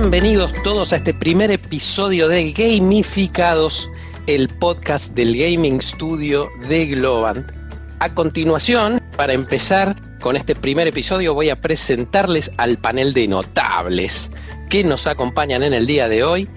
[0.00, 3.90] Bienvenidos todos a este primer episodio de Gamificados,
[4.28, 7.50] el podcast del Gaming Studio de Globant.
[7.98, 14.30] A continuación, para empezar con este primer episodio, voy a presentarles al panel de notables
[14.70, 16.48] que nos acompañan en el día de hoy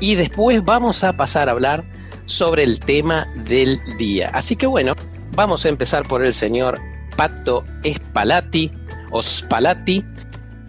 [0.00, 1.84] y después vamos a pasar a hablar
[2.24, 4.30] sobre el tema del día.
[4.32, 4.94] Así que bueno,
[5.32, 6.80] vamos a empezar por el señor
[7.14, 8.70] Pato Spalati
[9.10, 10.02] o Spalati,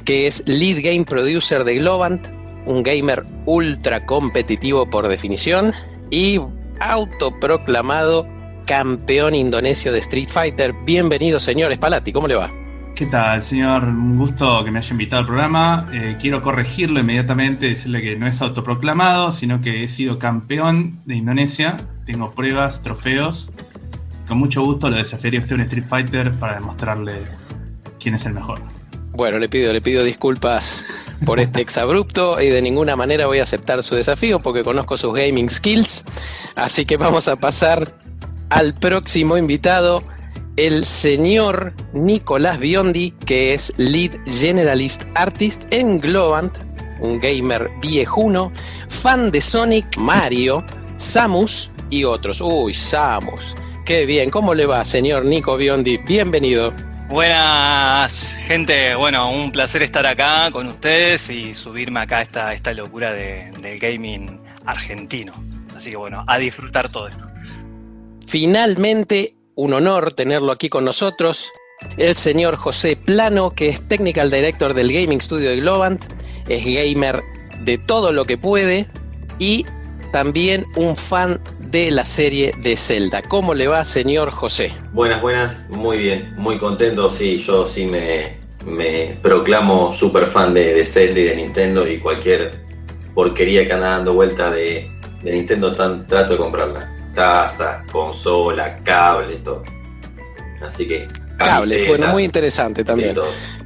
[0.08, 2.30] que es Lead Game Producer de Globant,
[2.66, 5.74] un gamer ultra competitivo por definición
[6.10, 6.40] y
[6.80, 8.26] autoproclamado
[8.66, 10.74] campeón indonesio de Street Fighter.
[10.86, 12.50] Bienvenido, señor Spalati, ¿cómo le va?
[12.96, 13.84] ¿Qué tal, señor?
[13.84, 15.90] Un gusto que me haya invitado al programa.
[15.92, 21.16] Eh, quiero corregirlo inmediatamente, decirle que no es autoproclamado, sino que he sido campeón de
[21.16, 21.76] Indonesia.
[22.06, 23.52] Tengo pruebas, trofeos.
[24.26, 27.24] Con mucho gusto lo desafiaría a usted un Street Fighter para demostrarle
[28.00, 28.77] quién es el mejor.
[29.18, 30.86] Bueno, le pido, le pido disculpas
[31.26, 35.12] por este exabrupto y de ninguna manera voy a aceptar su desafío porque conozco sus
[35.12, 36.06] gaming skills.
[36.54, 37.98] Así que vamos a pasar
[38.50, 40.04] al próximo invitado,
[40.56, 46.56] el señor Nicolás Biondi, que es Lead Generalist Artist en Globant,
[47.00, 48.52] un gamer viejuno,
[48.88, 50.64] fan de Sonic, Mario,
[50.98, 52.40] Samus y otros.
[52.40, 53.56] Uy, Samus.
[53.84, 55.98] Qué bien, ¿cómo le va, señor Nico Biondi?
[55.98, 56.72] Bienvenido.
[57.10, 58.94] Buenas, gente.
[58.96, 63.50] Bueno, un placer estar acá con ustedes y subirme acá a esta, esta locura de,
[63.62, 65.34] del gaming argentino.
[65.74, 67.26] Así que bueno, a disfrutar todo esto.
[68.28, 71.50] Finalmente, un honor tenerlo aquí con nosotros,
[71.96, 76.04] el señor José Plano, que es Technical Director del Gaming Studio de Globant,
[76.50, 77.24] es gamer
[77.62, 78.86] de todo lo que puede
[79.40, 79.66] y
[80.12, 83.22] también un fan de la serie de Zelda.
[83.22, 84.72] ¿Cómo le va, señor José?
[84.94, 87.10] Buenas, buenas, muy bien, muy contento.
[87.10, 92.00] Sí, yo sí me, me proclamo súper fan de, de, Zelda y de Nintendo y
[92.00, 92.66] cualquier
[93.14, 94.92] porquería que anda dando vuelta de,
[95.24, 96.94] de Nintendo tan, trato de comprarla.
[97.14, 99.64] Taza, consola, cable, todo.
[100.62, 101.08] Así que.
[101.38, 103.16] Cables, bueno, muy interesante también.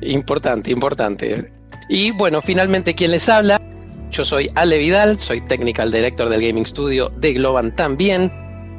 [0.01, 1.51] importante, importante.
[1.87, 3.61] Y bueno, finalmente, ¿quién les habla?
[4.11, 8.29] Yo soy Ale Vidal, soy Technical Director del Gaming Studio de Globan también.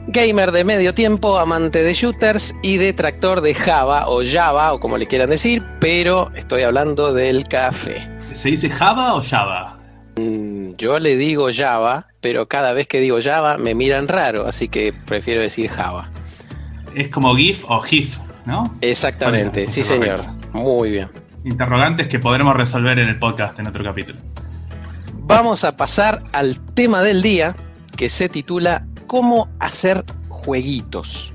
[0.08, 4.98] Gamer de medio tiempo, amante de shooters y detractor de Java o Java o como
[4.98, 8.06] le quieran decir, pero estoy hablando del café.
[8.34, 9.78] ¿Se dice Java o Java?
[10.16, 14.68] Mm, yo le digo Java, pero cada vez que digo Java me miran raro, así
[14.68, 16.10] que prefiero decir Java.
[16.94, 18.76] Es como GIF o GIF, ¿no?
[18.82, 20.20] Exactamente, sí señor.
[20.52, 21.08] Muy bien.
[21.44, 24.18] Interrogantes que podremos resolver en el podcast en otro capítulo.
[25.34, 27.56] Vamos a pasar al tema del día
[27.96, 31.32] que se titula ¿Cómo hacer jueguitos?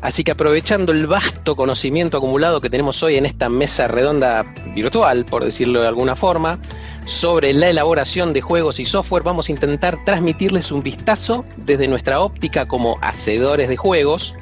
[0.00, 4.42] Así que aprovechando el vasto conocimiento acumulado que tenemos hoy en esta mesa redonda
[4.74, 6.58] virtual, por decirlo de alguna forma,
[7.04, 12.18] sobre la elaboración de juegos y software, vamos a intentar transmitirles un vistazo desde nuestra
[12.18, 14.34] óptica como hacedores de juegos,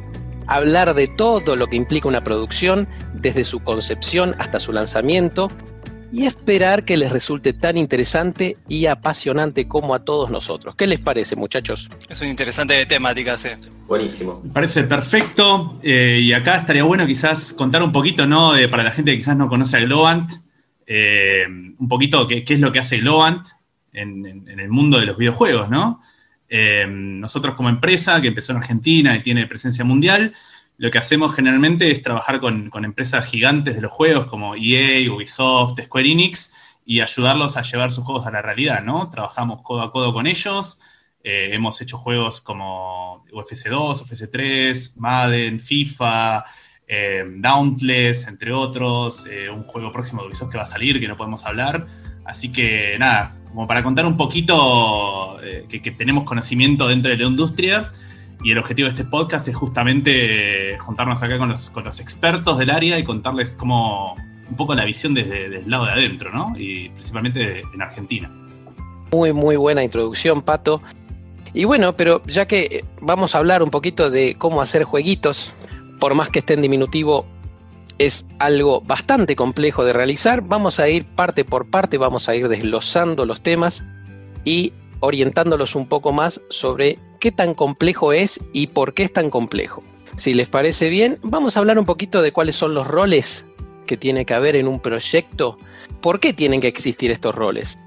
[0.47, 5.51] hablar de todo lo que implica una producción, desde su concepción hasta su lanzamiento,
[6.13, 10.75] y esperar que les resulte tan interesante y apasionante como a todos nosotros.
[10.77, 11.89] ¿Qué les parece, muchachos?
[12.09, 13.49] Es un interesante temática, sí.
[13.87, 14.41] Buenísimo.
[14.45, 15.79] Me parece perfecto.
[15.83, 18.55] Eh, y acá estaría bueno quizás contar un poquito, ¿no?
[18.55, 20.33] De, para la gente que quizás no conoce a Globant,
[20.87, 21.45] eh,
[21.79, 23.47] un poquito qué, qué, es lo que hace Globant
[23.93, 26.01] en, en, en, el mundo de los videojuegos, ¿no?
[26.49, 30.33] Eh, nosotros como empresa que empezó en Argentina y tiene presencia mundial,
[30.79, 35.81] lo que hacemos generalmente es trabajar con, empresas gigantes de los juegos como EA, Ubisoft,
[35.83, 36.53] Square Enix
[36.85, 39.11] y ayudarlos a llevar sus juegos a la realidad, ¿no?
[39.11, 40.79] Trabajamos codo a codo con ellos,
[41.25, 46.45] eh, hemos hecho juegos como UFC 2, UFC 3, Madden, FIFA,
[46.87, 51.09] eh, Dauntless, entre otros, eh, un juego próximo de Ubisoft que va a salir, que
[51.09, 51.87] no podemos hablar.
[52.25, 57.25] Así que nada, como para contar un poquito eh, que tenemos conocimiento dentro de la
[57.25, 57.93] industria,
[58.43, 62.59] y el objetivo de este podcast es justamente juntarnos acá con los, con los expertos
[62.59, 64.17] del área y contarles cómo
[64.49, 66.53] un poco la visión desde, el lado de adentro, ¿no?
[66.57, 68.31] Y principalmente en Argentina.
[69.13, 70.81] Muy, muy buena introducción, Pato.
[71.55, 75.53] Y bueno, pero ya que vamos a hablar un poquito de cómo hacer jueguitos,
[75.99, 77.27] por más que esté en diminutivo,
[77.99, 80.43] es algo bastante complejo de realizar.
[80.43, 83.85] Vamos a ir parte por parte, vamos a ir desglosando los temas
[84.45, 89.31] y orientándolos un poco más sobre qué tan complejo es y por qué es tan
[89.31, 89.83] complejo.
[90.17, 93.47] Si les parece bien, vamos a hablar un poquito de cuáles son los roles
[93.87, 95.59] que tiene que haber en un proyecto.
[96.01, 97.79] ¿Por qué tienen que existir estos roles?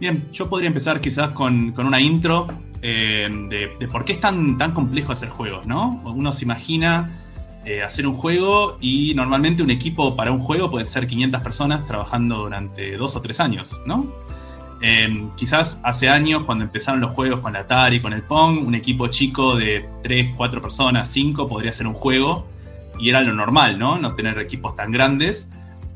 [0.00, 2.48] Bien, yo podría empezar quizás con, con una intro
[2.82, 6.02] eh, de, por qué es tan, tan complejo hacer juegos, ¿no?
[6.04, 7.06] Uno se imagina
[7.64, 11.86] eh, hacer un juego y normalmente un equipo para un juego puede ser 500 personas
[11.86, 14.12] trabajando durante dos o tres años, ¿no?
[14.84, 18.74] Eh, quizás hace años, cuando empezaron los juegos con la Atari, con el Pong, un
[18.74, 22.48] equipo chico de 3, 4 personas, 5 podría ser un juego
[22.98, 23.96] y era lo normal, ¿no?
[23.98, 25.48] No tener equipos tan grandes.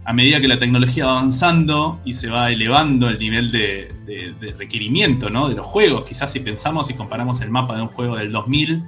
[0.05, 3.93] A medida que la tecnología va avanzando y se va elevando el nivel de,
[4.57, 5.49] requerimiento ¿no?
[5.49, 8.85] de los juegos, quizás si pensamos y comparamos el mapa de un juego del 2000,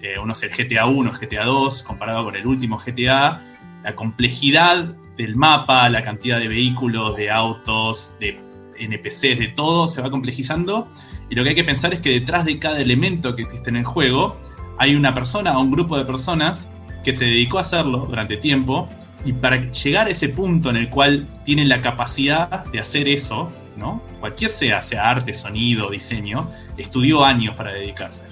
[0.00, 3.42] eh, uno es el GTA 1, el GTA 2, comparado con el último GTA,
[3.82, 8.40] la complejidad del mapa, la cantidad de vehículos, de autos, de
[8.78, 10.88] NPCs, de todo, se va complejizando.
[11.30, 13.76] Y lo que hay que pensar es que detrás de cada elemento que existe en
[13.76, 14.36] el juego
[14.78, 16.68] hay una persona o un grupo de personas
[17.04, 18.88] que se dedicó a hacerlo durante tiempo.
[19.24, 23.50] Y para llegar a ese punto en el cual tienen la capacidad de hacer eso,
[23.76, 24.02] ¿no?
[24.20, 28.22] Cualquier sea, sea arte, sonido, diseño, estudió años para dedicarse.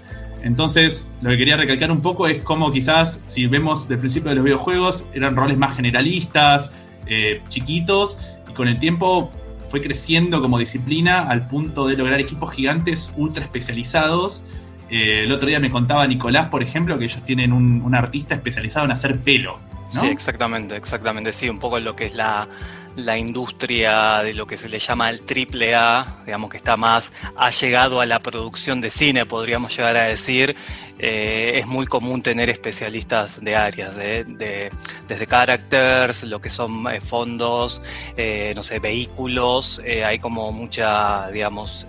[0.43, 4.37] Entonces, lo que quería recalcar un poco es cómo quizás, si vemos del principio de
[4.37, 6.71] los videojuegos, eran roles más generalistas,
[7.07, 8.19] eh, chiquitos,
[8.51, 9.31] y con el tiempo
[9.73, 14.45] fue creciendo como disciplina al punto de lograr equipos gigantes ultra especializados.
[14.91, 18.85] Eh, el otro día me contaba Nicolás, por ejemplo, que ellos tienen un, artista especializado
[18.85, 19.59] en hacer pelo.
[19.89, 21.33] Sí, exactamente, exactamente.
[21.33, 22.49] Sí, un poco lo que es la,
[22.97, 27.13] la industria de lo que se le llama el triple A, digamos que está más,
[27.37, 30.57] ha llegado a la producción de cine, podríamos llegar a decir,
[30.99, 34.71] eh, es muy común tener especialistas de áreas, de,
[35.09, 37.83] desde characters, lo que son eh, fondos,
[38.17, 41.87] eh, no sé, vehículos, hay como mucha, digamos,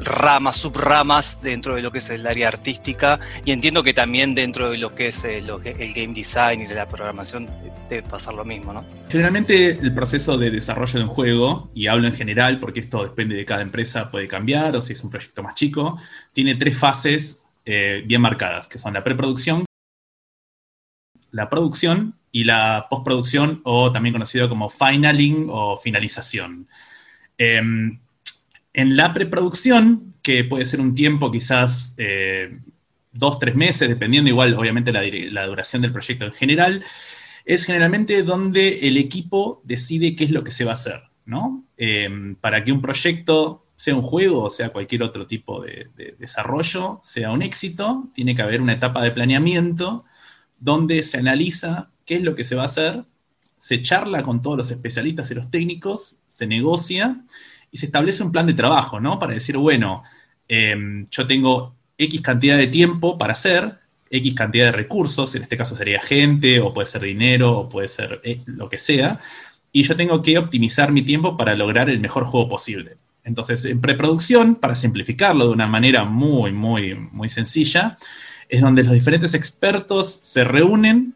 [0.00, 4.70] ramas, subramas dentro de lo que es el área artística y entiendo que también dentro
[4.70, 7.48] de lo que es el, game design y de la programación
[7.88, 8.84] debe pasar lo mismo, ¿no?
[9.08, 13.36] Generalmente el proceso de desarrollo de un juego, y hablo en general porque esto depende
[13.36, 15.98] de cada empresa, puede cambiar o si es un proyecto más chico,
[16.32, 19.64] tiene tres fases eh, bien marcadas, que son la preproducción,
[21.30, 26.68] la producción y la postproducción o también conocido como finaling o finalización.
[27.36, 27.98] Em,
[28.72, 32.58] en la preproducción, que puede ser un tiempo quizás eh,
[33.12, 36.84] dos, tres meses, dependiendo igual obviamente la, la, duración del proyecto en general,
[37.44, 41.64] es generalmente donde el equipo decide qué es lo que se va a hacer, ¿no?
[41.76, 46.14] Em, para que un proyecto sea un juego o sea cualquier otro tipo de, de,
[46.18, 50.04] desarrollo, sea un éxito, tiene que haber una etapa de planeamiento
[50.58, 53.04] donde se analiza qué es lo que se va a hacer,
[53.56, 57.24] se charla con todos los especialistas y los técnicos, se negocia
[57.70, 59.18] y se establece un plan de trabajo, ¿no?
[59.18, 60.02] Para decir, bueno,
[60.48, 63.78] em, yo tengo X cantidad de tiempo para hacer,
[64.10, 67.88] X cantidad de recursos, en este caso sería gente, o puede ser dinero, o puede
[67.88, 69.20] ser eh, lo que sea,
[69.72, 72.96] y yo tengo que optimizar mi tiempo para lograr el mejor juego posible.
[73.22, 77.96] Entonces, en preproducción, para simplificarlo de una manera muy, muy, muy sencilla,
[78.48, 81.14] es donde los diferentes expertos se reúnen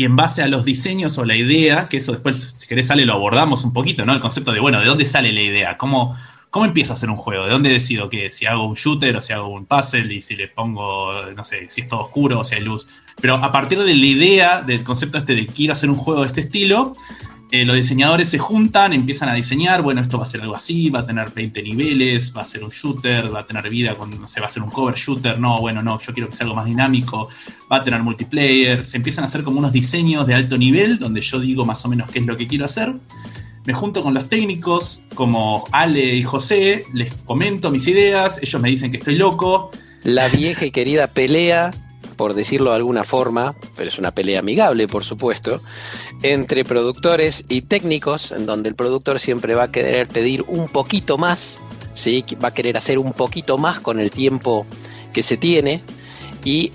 [0.00, 3.04] y en base a los diseños o la idea, que eso después, si querés, sale,
[3.04, 4.14] lo abordamos un poquito, ¿no?
[4.14, 5.76] El concepto de, bueno, ¿de dónde sale la idea?
[5.76, 6.16] ¿Cómo,
[6.48, 7.44] cómo empiezo a hacer un juego?
[7.44, 8.30] ¿De dónde decido qué?
[8.30, 11.68] Si hago un shooter o si hago un puzzle y si le pongo, no sé,
[11.68, 12.86] si es todo oscuro o si hay luz.
[13.20, 16.28] Pero a partir de la idea, del concepto este de quiero hacer un juego de
[16.28, 16.94] este estilo,
[17.52, 20.88] eh, los diseñadores se juntan, empiezan a diseñar, bueno, esto va a ser algo así,
[20.88, 24.20] va a tener 20 niveles, va a ser un shooter, va a tener vida con,
[24.20, 26.44] no sé, va a ser un cover shooter, no, bueno, no, yo quiero que sea
[26.44, 27.28] algo más dinámico,
[27.70, 31.20] va a tener multiplayer, se empiezan a hacer como unos diseños de alto nivel, donde
[31.20, 32.94] yo digo más o menos qué es lo que quiero hacer.
[33.66, 38.68] Me junto con los técnicos, como Ale y José, les comento mis ideas, ellos me
[38.68, 39.70] dicen que estoy loco.
[40.04, 41.72] La vieja y querida pelea
[42.20, 45.62] por decirlo de alguna forma, pero es una pelea amigable, por supuesto,
[46.22, 51.16] entre productores y técnicos, en donde el productor siempre va a querer pedir un poquito
[51.16, 51.58] más,
[51.94, 52.22] ¿sí?
[52.44, 54.66] va a querer hacer un poquito más con el tiempo
[55.14, 55.82] que se tiene,
[56.44, 56.72] y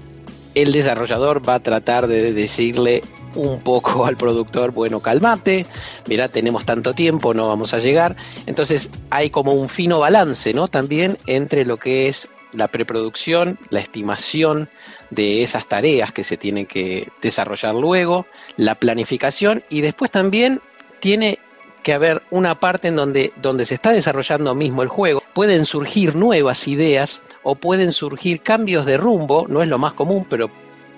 [0.56, 3.04] el desarrollador va a tratar de decirle
[3.36, 5.68] un poco al productor, bueno, calmate,
[6.08, 8.16] mira, tenemos tanto tiempo, no vamos a llegar.
[8.48, 10.70] Entonces hay como un fino balance, ¿no?
[10.70, 14.70] También entre lo que es la preproducción, la estimación
[15.10, 18.26] de esas tareas que se tienen que desarrollar luego,
[18.58, 20.62] la planificación y después también
[21.00, 21.40] tiene
[21.84, 26.16] que haber una parte en donde, donde se está desarrollando mismo el juego, pueden surgir
[26.16, 30.50] nuevas ideas o pueden surgir cambios de rumbo, no es lo más común, pero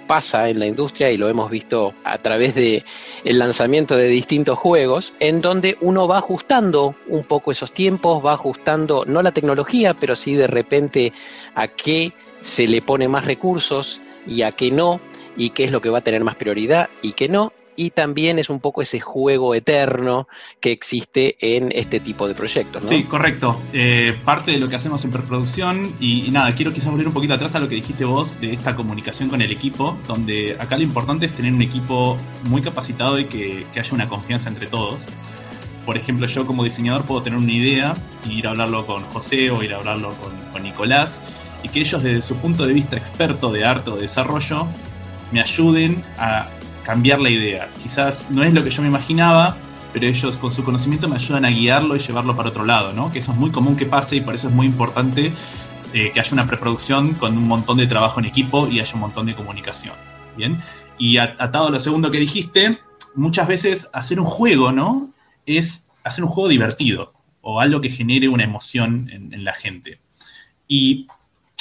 [0.07, 2.83] pasa en la industria y lo hemos visto a través de
[3.23, 8.33] el lanzamiento de distintos juegos, en donde uno va ajustando un poco esos tiempos, va
[8.33, 11.13] ajustando no la tecnología, pero sí de repente
[11.53, 14.99] a qué se le pone más recursos y a qué no,
[15.35, 17.53] y qué es lo que va a tener más prioridad y qué no.
[17.79, 20.27] Y también es un poco ese juego eterno
[20.59, 22.83] que existe en este tipo de proyectos.
[22.89, 23.61] Sí, correcto.
[23.71, 27.35] Eh, parte de lo que hacemos en preproducción, y, nada, quiero quizás volver un poquito
[27.35, 30.83] atrás a lo que dijiste vos de esta comunicación con el equipo, donde acá lo
[30.83, 35.05] importante es tener un equipo muy capacitado y que, que haya una confianza entre todos.
[35.85, 39.51] por ejemplo, yo como diseñador puedo tener una idea y ir a hablarlo con José
[39.51, 41.21] o ir a hablarlo con, Nicolás
[41.61, 44.67] y que ellos desde su punto de vista experto de arte o de desarrollo
[45.31, 46.49] me ayuden a
[46.87, 47.69] cambiar la idea.
[47.83, 49.57] Quizás no es lo que yo me imaginaba,
[49.91, 53.11] pero ellos con su conocimiento me ayudan a guiarlo y llevarlo para otro lado, ¿no?
[53.11, 55.33] Que eso es muy común que pase y por eso es muy importante
[55.93, 59.01] eh, que haya una preproducción con un montón de trabajo en equipo y haya un
[59.01, 59.95] montón de comunicación.
[60.37, 60.61] Bien.
[60.97, 62.77] Y atado a lo segundo que dijiste,
[63.15, 65.09] muchas veces hacer un juego, ¿no?
[65.45, 69.99] Es hacer un juego divertido o algo que genere una emoción en, la gente.
[70.69, 71.07] Y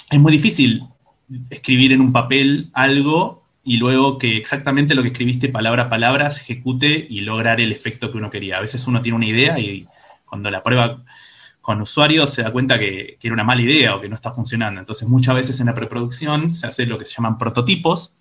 [0.08, 0.84] es muy difícil
[1.50, 6.30] escribir en un papel algo y luego que exactamente lo que escribiste palabra a palabra
[6.30, 8.58] se ejecute y lograr el efecto que uno quería.
[8.58, 9.88] A veces uno tiene una idea y
[10.24, 11.02] cuando la prueba
[11.60, 14.30] con usuarios se da cuenta que, que, era una mala idea o que no está
[14.30, 14.78] funcionando.
[14.78, 18.14] Entonces muchas veces en la preproducción se hace lo que se llaman prototipos,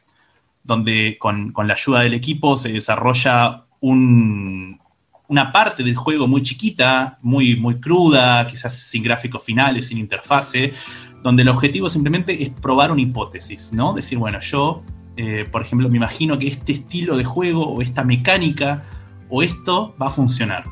[0.63, 7.55] donde con, la ayuda del equipo se desarrolla una parte del juego muy chiquita, muy,
[7.55, 10.73] muy cruda, quizás sin gráficos finales, sin interfase,
[11.21, 13.93] donde el objetivo simplemente es probar una hipótesis, ¿no?
[13.93, 14.83] Decir, bueno, yo,
[15.17, 18.83] eh, por ejemplo, me imagino que este estilo de juego o esta mecánica
[19.29, 20.65] o esto va a funcionar,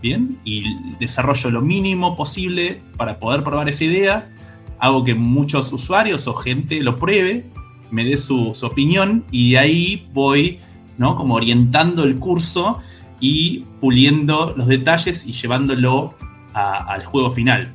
[0.00, 0.38] ¿bien?
[0.44, 0.64] Y
[1.00, 4.30] desarrollo lo mínimo posible para poder probar esa idea,
[4.78, 7.44] hago que muchos usuarios o gente lo pruebe
[7.90, 10.58] me dé su, opinión y ahí voy,
[10.96, 11.16] ¿no?
[11.16, 12.78] Como orientando el curso
[13.20, 16.14] y puliendo los detalles y llevándolo
[16.52, 17.72] al juego final.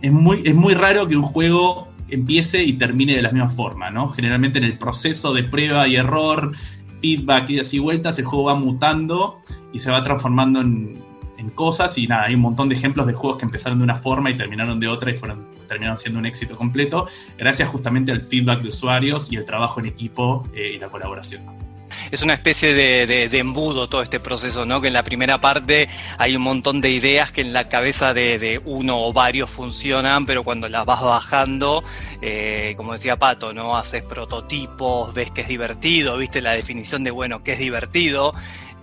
[0.00, 3.90] Es muy, es muy raro que un juego empiece y termine de la misma forma,
[3.90, 4.08] ¿no?
[4.08, 6.52] Generalmente en el proceso de prueba y error,
[7.00, 9.40] feedback y así vueltas, el juego va mutando
[9.72, 11.12] y se va transformando en,
[11.56, 14.30] cosas y nada, hay un montón de ejemplos de juegos que empezaron de una forma
[14.30, 18.62] y terminaron de otra y fueron, terminaron siendo un éxito completo, gracias justamente al feedback
[18.62, 21.61] de usuarios y el trabajo en equipo eh, y la colaboración
[22.10, 24.80] es una especie de, embudo todo este proceso, ¿no?
[24.80, 28.60] Que en la primera parte hay un montón de ideas que en la cabeza de,
[28.64, 31.82] uno o varios funcionan, pero cuando las vas bajando,
[32.20, 33.76] eh, como decía Pato, ¿no?
[33.76, 38.34] Haces prototipos, ves que es divertido, viste la definición de, bueno, que es divertido,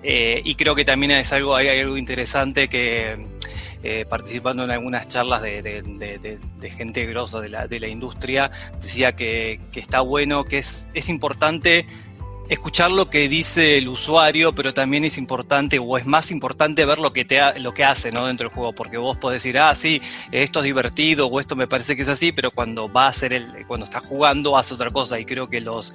[0.03, 3.17] eh, y creo que también es algo, hay algo interesante que
[3.81, 6.39] eh, participando en algunas charlas de,
[6.77, 8.51] gente grosa de la, de la industria,
[8.81, 11.85] decía que, que, está bueno, que es, es importante
[12.49, 16.97] escuchar lo que dice el usuario, pero también es importante o es más importante ver
[16.97, 18.25] lo que, te lo que hace ¿no?
[18.25, 20.01] dentro del juego, porque vos podés decir, ah, sí,
[20.31, 23.33] esto es divertido o esto me parece que es así, pero cuando va a ser
[23.33, 25.93] el, cuando estás jugando hace otra cosa y creo que los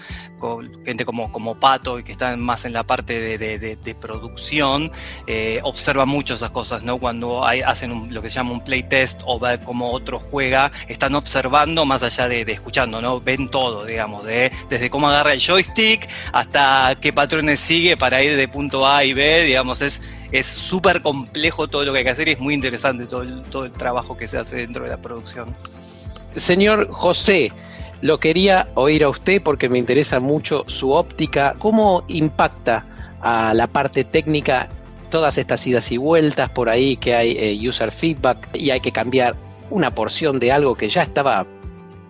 [0.85, 4.91] gente como, como Pato y que están más en la parte de, producción
[5.27, 6.99] eh, observan mucho esas cosas, ¿no?
[6.99, 11.15] Cuando hay, hacen lo que se llama un playtest o ver cómo otro juega, están
[11.15, 13.21] observando más allá de, escuchando, ¿no?
[13.21, 16.09] Ven todo, digamos, de, desde cómo agarra el joystick
[16.45, 20.03] hasta qué patrones sigue para ir de punto A y B, digamos, es
[20.35, 23.43] es súper complejo todo lo que hay que hacer y es muy interesante todo el,
[23.43, 25.55] todo el trabajo que se hace dentro de la producción.
[26.35, 27.53] Señor José,
[28.01, 31.55] lo quería oír a usted porque me interesa mucho su óptica.
[31.61, 32.85] ¿Cómo impacta
[33.21, 34.69] a la parte técnica
[35.09, 38.91] todas estas idas y vueltas por ahí que hay eh, user feedback y hay que
[38.91, 39.37] cambiar
[39.71, 41.47] una porción de algo que ya estaba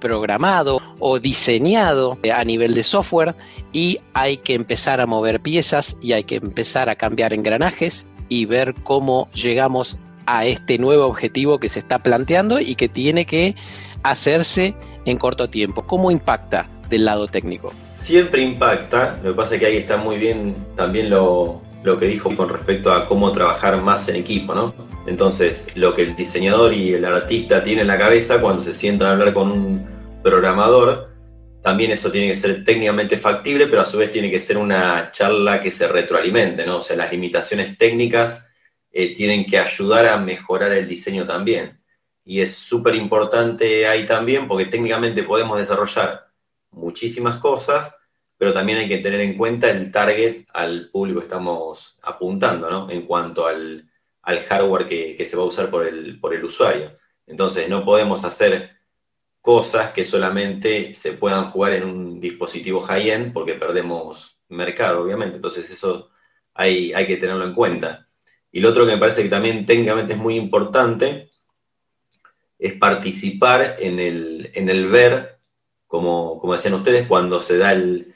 [0.01, 3.35] programado o diseñado a nivel de software
[3.75, 8.47] y hay que empezar a mover piezas y hay que empezar a cambiar engranajes y
[8.47, 13.55] ver cómo llegamos a este nuevo objetivo que se está planteando y que tiene que
[14.05, 15.83] hacerse en corto tiempo.
[15.83, 17.71] ¿Cómo impacta del lado técnico?
[17.75, 22.07] Siempre impacta, lo que pasa es que ahí está muy bien también lo, lo que
[22.07, 24.73] dijo con respecto a cómo trabajar más en equipo, ¿no?
[25.07, 29.09] Entonces, lo que el diseñador y el artista tienen en la cabeza cuando se sientan
[29.09, 29.87] a hablar con un
[30.23, 31.14] programador,
[31.65, 35.11] también eso tiene que ser técnicamente factible, pero a su vez tiene que ser una
[35.11, 36.77] charla que se retroalimente, ¿no?
[36.77, 38.47] O sea, las limitaciones técnicas
[38.93, 41.83] eh, tienen que ayudar a mejorar el diseño también.
[42.23, 46.27] Y es súper importante ahí también porque técnicamente podemos desarrollar
[46.71, 47.95] muchísimas cosas,
[48.37, 52.91] pero también hay que tener en cuenta el target al público que estamos apuntando, ¿no?
[52.91, 53.89] En cuanto al,
[54.23, 56.95] hardware que, que, se va a usar por el, por el usuario.
[57.27, 58.74] Entonces, no podemos hacer
[59.45, 65.37] cosas que solamente se puedan jugar en un dispositivo high-end porque perdemos mercado, obviamente.
[65.37, 66.09] Entonces eso
[66.55, 68.09] hay, hay que tenerlo en cuenta.
[68.51, 71.31] Y lo otro que me parece que también técnicamente es muy importante
[72.59, 75.41] es participar en el, ver,
[75.87, 78.15] como, como decían ustedes, cuando se da el,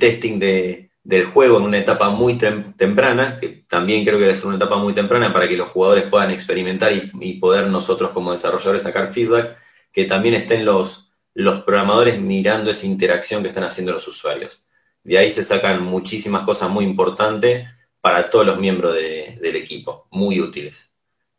[0.00, 4.56] testing del juego en una etapa muy temprana, que también creo que debe ser una
[4.56, 9.06] etapa muy temprana para que los jugadores puedan experimentar y poder nosotros como desarrolladores sacar
[9.12, 9.64] feedback
[9.96, 14.62] que también estén los, los programadores mirando esa interacción que están haciendo los usuarios.
[15.02, 17.66] De ahí se sacan muchísimas cosas muy importantes
[18.02, 20.94] para todos los miembros del equipo, muy útiles.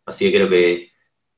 [0.08, 0.90] Así que creo que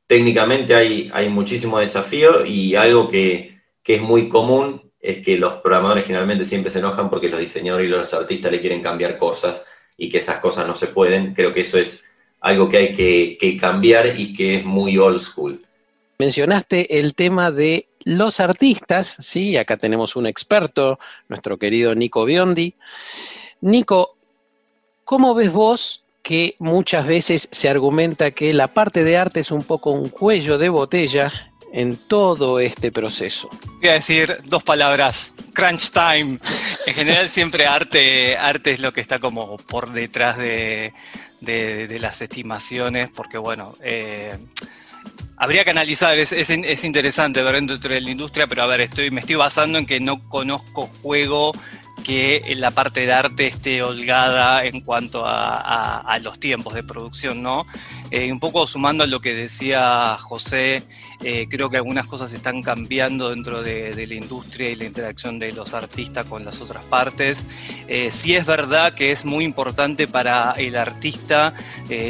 [0.07, 5.55] técnicamente hay, hay muchísimo desafío y algo que, que es muy común es que los
[5.55, 9.61] programadores generalmente siempre se enojan porque los diseñadores y los artistas le quieren cambiar cosas
[9.97, 11.33] y que esas cosas no se pueden.
[11.33, 12.05] Creo que eso es
[12.39, 15.65] algo que hay que, cambiar y que es muy old school.
[16.21, 20.99] Mencionaste el tema de los artistas, sí, acá tenemos un experto,
[21.29, 22.75] nuestro querido Nico Biondi.
[23.61, 24.17] Nico,
[25.05, 29.63] ¿cómo ves vos que muchas veces se argumenta que la parte de arte es un
[29.63, 31.31] poco un cuello de botella
[31.71, 33.49] en todo este proceso?
[33.79, 36.38] Voy a decir dos palabras, crunch time.
[36.85, 40.91] En general siempre arte, arte es lo que está como por detrás de,
[41.39, 44.38] las estimaciones, porque bueno, eh,
[45.39, 49.10] habría que analizar, es, es, interesante ver dentro de la industria, pero a ver, estoy,
[49.10, 51.53] me estoy basando en que no conozco juego
[52.03, 57.65] que la parte de arte esté holgada en cuanto a, los tiempos de producción, ¿no?
[58.12, 60.84] Eh, un poco sumando a lo que decía José,
[61.21, 65.51] eh, creo que algunas cosas están cambiando dentro de, la industria y la interacción de
[65.53, 67.45] los artistas con las otras partes.
[67.88, 71.53] Eh, sí es verdad que es muy importante para el artista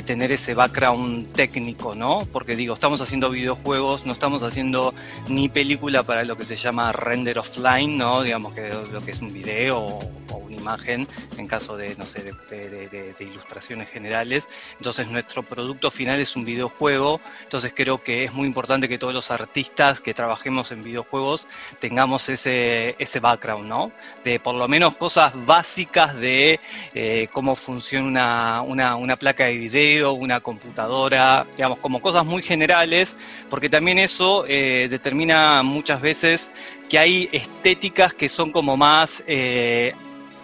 [0.06, 2.28] tener ese background técnico, ¿no?
[2.32, 4.94] Porque digo, estamos haciendo videojuegos, no estamos haciendo
[5.30, 8.22] ni película para lo que se llama render offline, ¿no?
[8.22, 12.24] Digamos que lo que es un video o, una imagen, en caso de, no sé,
[12.50, 14.48] de, ilustraciones generales.
[14.78, 19.14] Entonces nuestro producto final es un videojuego, entonces creo que es muy importante que todos
[19.14, 21.48] los artistas que trabajemos en videojuegos
[21.80, 23.92] tengamos ese, ese background, ¿no?
[24.24, 26.60] De por lo menos cosas básicas de
[26.94, 33.18] eh, cómo funciona una, una, placa de video, una computadora, digamos, como cosas muy generales,
[33.50, 36.52] porque también eso eh, determina muchas veces
[36.90, 39.94] que hay estéticas que son como más eh,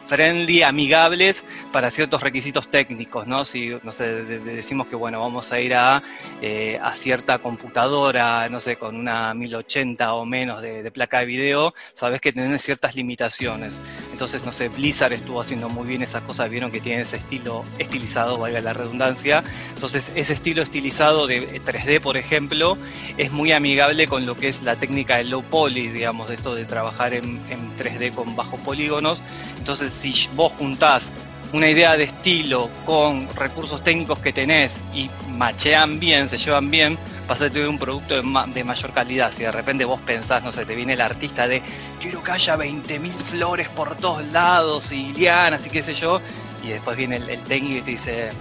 [0.06, 3.46] friendly, amigables para ciertos requisitos técnicos, ¿no?
[3.46, 6.02] Si, no sé, decimos que, bueno, vamos a ir a,
[6.42, 11.74] eh, a, cierta computadora, no sé, con una 1080 o menos de, placa de video,
[11.94, 13.80] sabes que tiene ciertas limitaciones.
[14.16, 17.66] Entonces, no sé, Blizzard estuvo haciendo muy bien esa cosa, vieron que tiene ese estilo
[17.80, 19.44] estilizado, valga la redundancia.
[19.74, 22.78] Entonces, ese estilo estilizado de 3D, por ejemplo,
[23.18, 26.56] es muy amigable con lo que es la técnica de low poly, digamos, de esto
[26.56, 29.22] de trabajar en, en 3D con bajos polígonos.
[29.58, 31.12] Entonces, si vos juntás
[31.54, 36.98] una idea de estilo con recursos técnicos que tenés y machean bien, se llevan bien,
[37.28, 39.32] vas a tener un producto de, mayor calidad.
[39.32, 41.62] Si de repente vos pensás, no sé, te viene el artista de
[42.02, 46.22] quiero que haya 20.000 flores por todos lados y lianas y qué sé yo,
[46.64, 48.32] y después viene el, el técnico y te dice,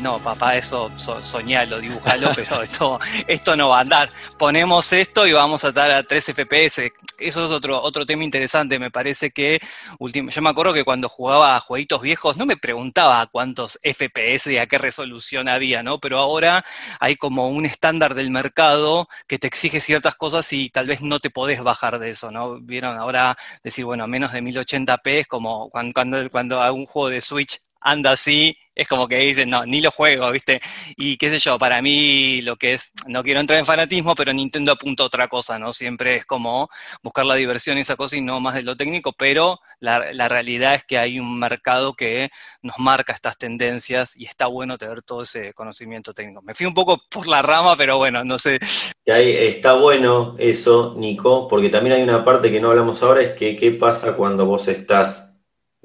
[0.00, 4.10] no, papá, eso soñalo, dibujalo, pero esto, esto no va a andar.
[4.38, 6.92] Ponemos esto y vamos a estar a 3 FPS.
[7.18, 8.78] Eso es otro, otro tema interesante.
[8.78, 9.58] Me parece que
[9.98, 14.58] yo me acuerdo que cuando jugaba a jueguitos viejos no me preguntaba cuántos FPS y
[14.58, 15.98] a qué resolución había, ¿no?
[15.98, 16.64] Pero ahora
[17.00, 21.20] hay como un estándar del mercado que te exige ciertas cosas y tal vez no
[21.20, 22.60] te podés bajar de eso, ¿no?
[22.60, 27.20] Vieron ahora decir, bueno, menos de 1080p es como cuando, cuando, cuando un juego de
[27.20, 30.60] Switch anda así, es como que dicen, no, ni lo juego, ¿viste?
[30.96, 34.34] Y qué sé yo, para mí lo que es, no quiero entrar en fanatismo, pero
[34.34, 35.72] Nintendo apunta a otra cosa, ¿no?
[35.72, 36.68] Siempre es como
[37.02, 40.74] buscar la diversión y esa cosa y no más de lo técnico, pero la, realidad
[40.74, 42.28] es que hay un mercado que
[42.60, 46.42] nos marca estas tendencias y está bueno tener todo ese conocimiento técnico.
[46.42, 48.58] Me fui un poco por la rama, pero bueno, no sé.
[49.06, 53.56] Está bueno eso, Nico, porque también hay una parte que no hablamos ahora, es que
[53.56, 55.26] qué pasa cuando vos estás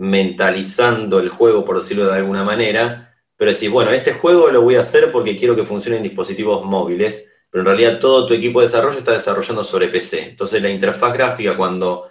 [0.01, 4.73] mentalizando el juego, por decirlo de alguna manera, pero decís, bueno, este juego lo voy
[4.73, 8.61] a hacer porque quiero que funcione en dispositivos móviles, pero en realidad todo tu equipo
[8.61, 10.29] de desarrollo está desarrollando sobre PC.
[10.29, 12.09] Entonces la interfaz gráfica, cuando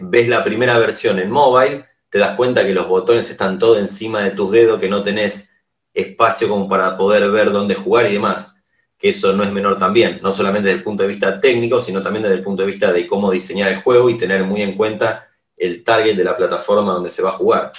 [0.00, 4.24] ves la primera versión en mobile, te das cuenta que los botones están todo encima
[4.24, 5.48] de tus dedos, que no tenés
[5.94, 8.52] espacio como para poder ver dónde jugar y demás.
[8.98, 12.02] Que eso no es menor también, no solamente desde el punto de vista técnico, sino
[12.02, 14.76] también desde el punto de vista de cómo diseñar el juego y tener muy en
[14.76, 17.72] cuenta el target de la plataforma donde se va a jugar.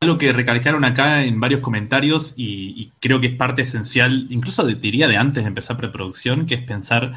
[0.00, 5.08] Algo que recalcaron acá en varios comentarios y, creo que es parte esencial, incluso diría
[5.08, 7.14] de antes de empezar preproducción, que es pensar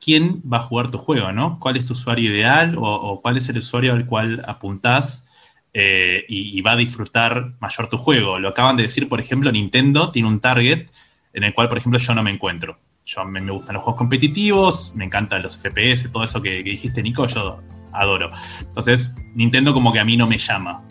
[0.00, 1.60] quién va a jugar tu juego, ¿no?
[1.60, 5.26] ¿Cuál es tu usuario ideal o, cuál es el usuario al cual apuntás
[5.74, 8.38] eh, y, va a disfrutar mayor tu juego?
[8.38, 10.88] Lo acaban de decir, por ejemplo, Nintendo tiene un target
[11.34, 12.78] en el cual, por ejemplo, yo no me encuentro.
[13.04, 16.70] Yo me, me gustan los juegos competitivos, me encantan los FPS, todo eso que, que
[16.70, 17.60] dijiste, Nico, yo
[17.92, 18.30] adoro.
[18.60, 20.82] Entonces, Nintendo como que a mí no me llama.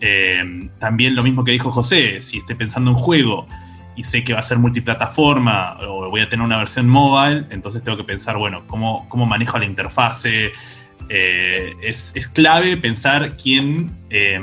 [0.00, 3.46] Eh, también lo mismo que dijo José, si estoy pensando en un juego
[3.96, 7.82] y sé que va a ser multiplataforma o voy a tener una versión mobile, entonces
[7.82, 10.52] tengo que pensar, bueno, cómo, cómo manejo la interfase.
[11.08, 14.38] Eh, es, clave pensar quién, eh,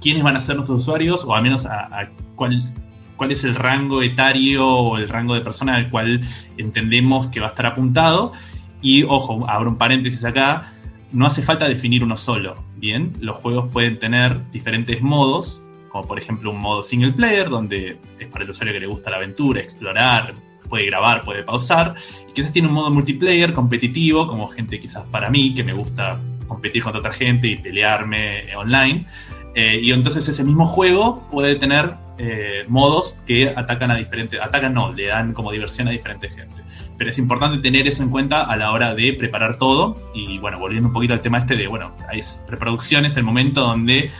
[0.00, 2.74] quiénes van a ser nuestros usuarios o al menos a, cuál,
[3.16, 6.20] cuál es el rango etario o el rango de persona al cual
[6.56, 8.32] entendemos que va a estar apuntado.
[8.80, 10.71] Y ojo, abro un paréntesis acá,
[11.12, 13.12] no hace falta definir uno solo, ¿bien?
[13.20, 18.28] Los juegos pueden tener diferentes modos, como por ejemplo un modo single player, donde es
[18.28, 20.34] para el usuario que le gusta la aventura, explorar,
[20.68, 21.94] puede grabar, puede pausar,
[22.28, 26.18] y quizás tiene un modo multiplayer competitivo, como gente quizás para mí, que me gusta
[26.48, 29.06] competir contra otra gente y pelearme online.
[29.54, 34.72] Eh, y entonces ese mismo juego puede tener eh, modos que atacan a diferentes, atacan
[34.72, 36.62] no, le dan como diversión a diferentes gente.
[36.98, 39.96] Pero es importante tener eso en cuenta a la hora de preparar todo.
[40.14, 43.62] Y bueno, volviendo un poquito al tema este de, bueno, es preproducción es el momento
[43.62, 44.10] donde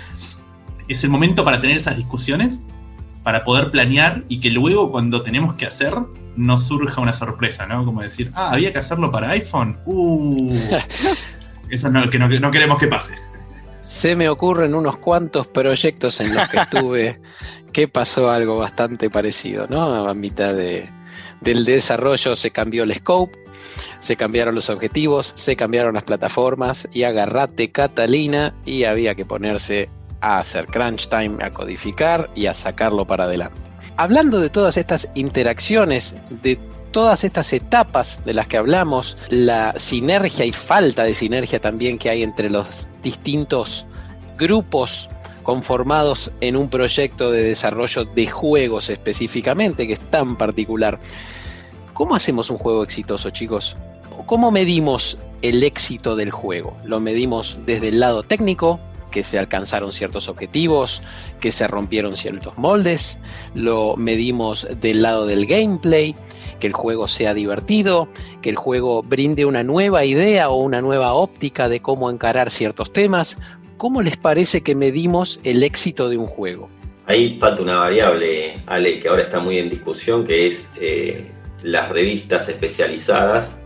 [0.88, 2.64] es el momento para tener esas discusiones,
[3.22, 5.94] para poder planear y que luego cuando tenemos que hacer
[6.36, 7.84] no surja una sorpresa, ¿no?
[7.84, 9.76] Como decir, ah, había que hacerlo para iPhone.
[9.86, 10.56] Uh,
[11.70, 13.14] eso no, que no queremos que pase.
[13.82, 17.20] Se me ocurren unos cuantos proyectos en los que estuve
[17.72, 20.06] que pasó algo bastante parecido, ¿no?
[20.06, 20.88] A mitad de,
[21.42, 23.38] del desarrollo se cambió el scope,
[24.00, 29.88] se cambiaron los objetivos, se cambiaron las plataformas y agarrate Catalina y había que ponerse
[30.20, 33.60] a hacer crunch time, a codificar y a sacarlo para adelante.
[33.96, 36.58] Hablando de todas estas interacciones, de
[36.92, 42.10] todas estas etapas de las que hablamos, la sinergia y falta de sinergia también que
[42.10, 43.86] hay entre los distintos
[44.38, 45.08] grupos
[45.42, 50.98] conformados en un proyecto de desarrollo de juegos específicamente, que es tan particular.
[51.94, 53.76] ¿Cómo hacemos un juego exitoso, chicos?
[54.26, 56.74] ¿Cómo medimos el éxito del juego?
[56.84, 61.02] ¿Lo medimos desde el lado técnico, que se alcanzaron ciertos objetivos,
[61.40, 63.18] que se rompieron ciertos moldes?
[63.54, 66.14] ¿Lo medimos del lado del gameplay?
[66.60, 68.06] que el juego sea divertido,
[68.40, 72.92] que el juego brinde una nueva idea o una nueva óptica de cómo encarar ciertos
[72.92, 73.40] temas.
[73.78, 76.68] ¿Cómo les parece que medimos el éxito de un juego?
[77.06, 81.88] Ahí falta una variable, Ale, que ahora está muy en discusión, que es eh, las
[81.88, 83.60] revistas especializadas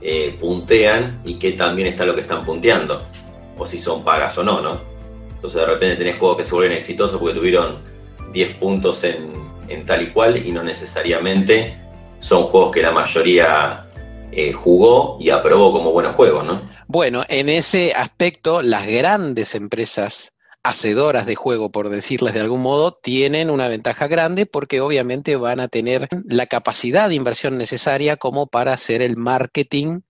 [0.00, 3.02] eh, puntean y qué también está lo que están punteando,
[3.58, 4.80] o si son pagas o no, ¿no?
[5.34, 7.78] Entonces de repente tenés juegos que se vuelven exitosos porque tuvieron
[8.32, 9.30] 10 puntos en,
[9.68, 11.76] en tal y cual y no necesariamente
[12.18, 13.86] son juegos que la mayoría
[14.32, 16.62] eh, jugó y aprobó como buenos juegos, ¿no?
[16.86, 22.98] Bueno, en ese aspecto, las grandes empresas hacedoras de juego, por decirles de algún modo,
[23.02, 28.46] tienen una ventaja grande porque obviamente van a tener la capacidad de inversión necesaria como
[28.46, 30.00] para hacer el marketing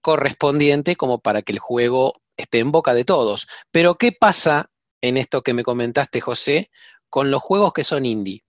[0.00, 3.46] correspondiente, como para que el juego esté en boca de todos.
[3.70, 4.70] Pero ¿qué pasa
[5.02, 6.70] en esto que me comentaste, José,
[7.10, 8.44] con los juegos que son indie?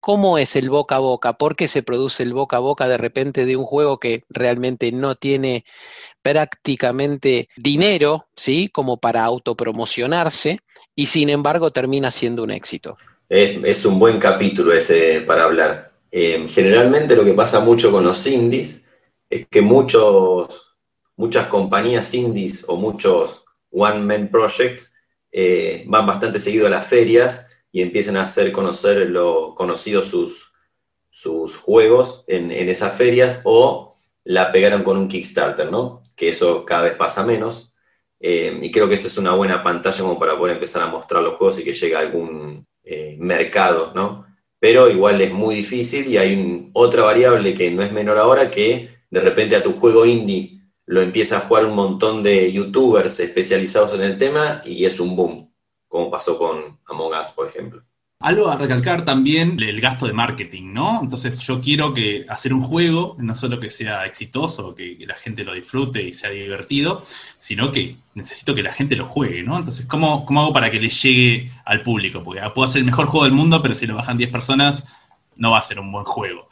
[0.00, 1.32] ¿Cómo es el boca a boca?
[1.34, 4.92] ¿Por qué se produce el boca a boca de repente de un juego que realmente
[4.92, 5.64] no tiene
[6.22, 8.68] prácticamente dinero, ¿sí?
[8.68, 10.60] Como para autopromocionarse
[10.94, 12.96] y sin embargo termina siendo un éxito.
[13.28, 15.92] Es, un buen capítulo ese para hablar.
[16.10, 18.80] Eh, generalmente lo que pasa mucho con los indies
[19.28, 20.76] es que muchos,
[21.16, 24.92] muchas compañías indies o muchos one-man projects
[25.30, 27.47] eh, van bastante seguido a las ferias
[27.78, 30.52] y empiezan a hacer conocer lo, conocidos sus,
[31.10, 36.02] sus juegos en, esas ferias o la pegaron con un Kickstarter, ¿no?
[36.16, 37.72] Que eso cada vez pasa menos.
[38.18, 41.22] Eh, y creo que esa es una buena pantalla como para poder empezar a mostrar
[41.22, 44.26] los juegos y que llegue a algún eh, mercado, ¿no?
[44.58, 48.90] Pero igual es muy difícil y hay otra variable que no es menor ahora que
[49.08, 53.94] de repente a tu juego indie lo empieza a jugar un montón de youtubers especializados
[53.94, 55.47] en el tema y es un boom
[55.88, 57.82] como pasó con Among Us, por ejemplo.
[58.20, 60.98] Algo a recalcar también el gasto de marketing, ¿no?
[61.00, 65.44] Entonces yo quiero que hacer un juego, no solo que sea exitoso, que, la gente
[65.44, 67.04] lo disfrute y sea divertido,
[67.38, 69.56] sino que necesito que la gente lo juegue, ¿no?
[69.56, 72.24] Entonces, ¿cómo, cómo hago para que le llegue al público?
[72.24, 74.84] Porque puedo hacer el mejor juego del mundo, pero si lo bajan 10 personas,
[75.36, 76.48] no va a ser un buen juego.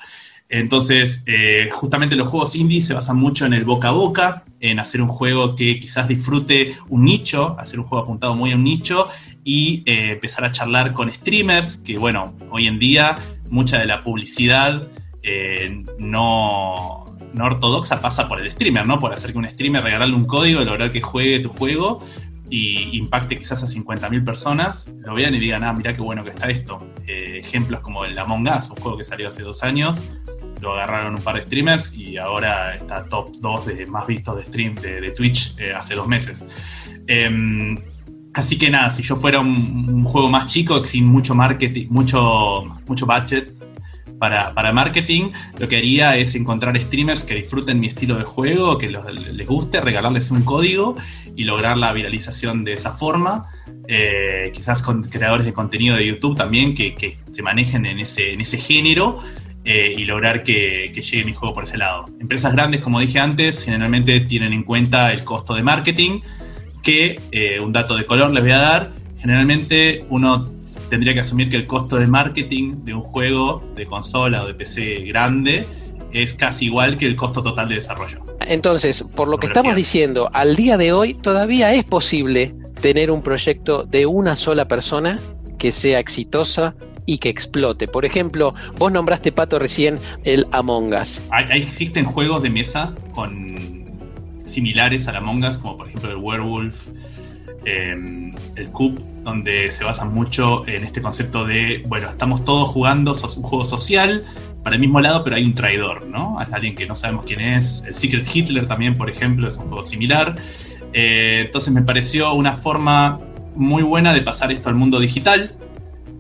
[0.49, 4.79] Entonces, eh, justamente los juegos indie se basan mucho en el boca a boca, en
[4.79, 8.63] hacer un juego que quizás disfrute un nicho, hacer un juego apuntado muy a un
[8.63, 9.09] nicho
[9.43, 13.19] y eh, empezar a charlar con streamers, que bueno, hoy en día
[13.51, 14.89] mucha de la publicidad
[15.23, 17.05] eh, no,
[17.35, 19.01] no, ortodoxa pasa por el streamer, ¿no?
[19.01, 22.03] Por hacer que un streamer regalarle un código, lograr que juegue tu juego
[22.49, 26.31] y impacte quizás a 50.000 personas, lo vean y digan, ah, mira qué bueno que
[26.31, 26.81] está esto.
[27.09, 30.01] ejemplos como el Among Us, un juego que salió hace dos años,
[30.61, 34.43] lo agarraron un par de streamers y ahora está top 2 de más vistos de
[34.45, 36.45] stream de, Twitch eh, hace dos meses.
[37.07, 37.77] Em,
[38.35, 43.07] así que nada, si yo fuera un, juego más chico, sin mucho marketing, mucho, mucho
[43.07, 43.53] budget,
[44.19, 48.79] para, para, marketing, lo que haría es encontrar streamers que disfruten mi estilo de juego,
[48.79, 50.97] que les guste, regalarles un código
[51.37, 53.43] y lograr la viralización de esa forma.
[53.89, 58.33] Eh, quizás con creadores de contenido de YouTube también que, que se manejen en ese,
[58.33, 59.21] en ese género.
[59.69, 62.05] Eh, y lograr que, que, llegue mi juego por ese lado.
[62.21, 66.21] Empresas grandes, como dije antes, generalmente tienen en cuenta el costo de marketing,
[66.85, 70.45] que eh, un dato de color les voy a dar, generalmente uno
[70.89, 74.55] tendría que asumir que el costo de marketing de un juego de consola o de
[74.55, 75.67] PC grande
[76.13, 78.23] es casi igual que el costo total de desarrollo.
[78.47, 83.21] Entonces, por lo que estamos diciendo, al día de hoy todavía es posible tener un
[83.21, 85.19] proyecto de una sola persona
[85.59, 86.77] que sea exitosa
[87.07, 87.89] y que explote.
[87.89, 91.23] Por ejemplo, vos nombraste, Pato, recién el Among Us.
[91.51, 93.85] Existen juegos de mesa con
[94.45, 96.89] similares al Among Us, como por ejemplo el Werewolf,
[97.65, 103.15] em, el Coop, donde se basa mucho en este concepto de, bueno, estamos todos jugando,
[103.15, 104.25] sos un juego social
[104.63, 106.39] para el mismo lado, pero hay un traidor, ¿no?
[106.39, 107.83] Hay alguien que no sabemos quién es.
[107.87, 110.37] El Secret Hitler también, por ejemplo, es un juego similar.
[110.93, 113.21] Eh, entonces me pareció una forma
[113.55, 115.53] muy buena de pasar esto al mundo digital,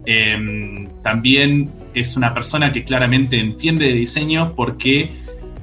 [0.06, 5.10] Em, también es una persona que claramente entiende de diseño porque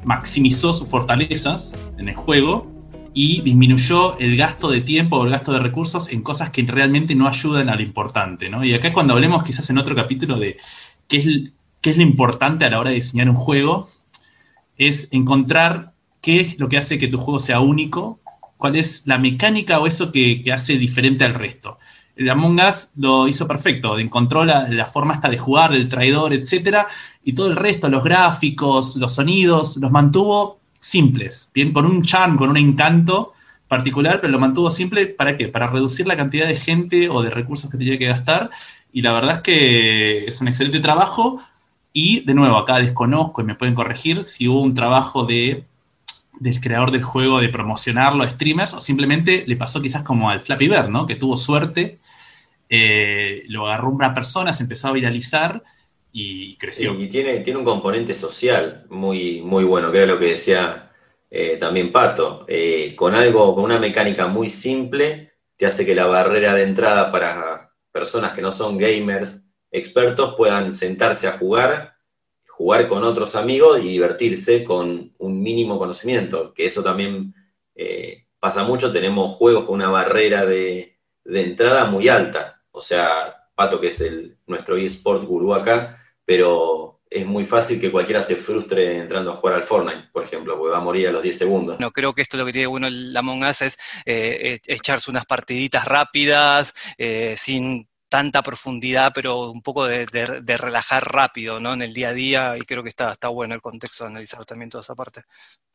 [0.04, 2.70] maximizó sus fortalezas en el juego
[3.14, 7.16] y disminuyó el gasto de tiempo o el gasto de recursos en cosas que realmente
[7.16, 8.52] no ayudan a lo importante.
[8.64, 10.58] Y acá cuando hablemos quizás en otro capítulo de
[11.08, 11.18] qué
[11.82, 13.90] es, lo importante a la hora de diseñar un juego,
[14.78, 18.20] es encontrar qué es lo que hace que tu juego sea único,
[18.58, 21.78] cuál es la mecánica o eso que hace diferente al resto
[22.15, 26.88] el Among Us lo hizo perfecto, encontró la, forma hasta de jugar, del traidor, etcétera,
[27.23, 32.38] y todo el resto, los gráficos, los sonidos, los mantuvo simples, bien, con un charm,
[32.38, 33.34] con un encanto
[33.67, 35.47] particular, pero lo mantuvo simple, ¿para qué?
[35.47, 38.52] Para reducir la cantidad de gente o de recursos que tenía que gastar,
[38.91, 41.39] y la verdad es que es un excelente trabajo,
[41.93, 45.65] y de nuevo, acá desconozco y me pueden corregir si hubo un trabajo de
[46.39, 50.41] del creador del juego de promocionarlo a streamers o simplemente le pasó quizás como al
[50.41, 51.06] Flappy Bird, ¿no?
[51.06, 51.99] Que tuvo suerte
[52.76, 55.62] eh, lo agarró una persona, se empezó a viralizar
[56.12, 57.00] y creció.
[57.00, 60.92] y tiene, un componente social muy, muy bueno, que era lo que decía
[61.30, 62.46] eh, también Pato.
[62.48, 67.12] Eh, con algo, con una mecánica muy simple, te hace que la barrera de entrada
[67.12, 71.94] para personas que no son gamers expertos puedan sentarse a jugar,
[72.48, 77.36] jugar con otros amigos y divertirse con un mínimo conocimiento, que eso también
[78.40, 78.92] pasa mucho.
[78.92, 84.38] Tenemos juegos con una barrera de entrada muy alta o sea, Pato, que es el,
[84.48, 89.56] nuestro eSport gurú acá, pero es muy fácil que cualquiera se frustre entrando a jugar
[89.56, 91.80] al Fortnite, por ejemplo, porque va a morir a los 10 segundos.
[91.80, 95.12] No, creo que esto lo que tiene bueno el Among Us es eh, e, echarse
[95.12, 100.06] unas partiditas rápidas, eh, sin tanta profundidad, pero un poco de,
[100.56, 101.73] relajar rápido, ¿no?
[101.73, 104.45] En el día a día, y creo que está, está bueno el contexto de analizar
[104.45, 105.23] también toda esa parte.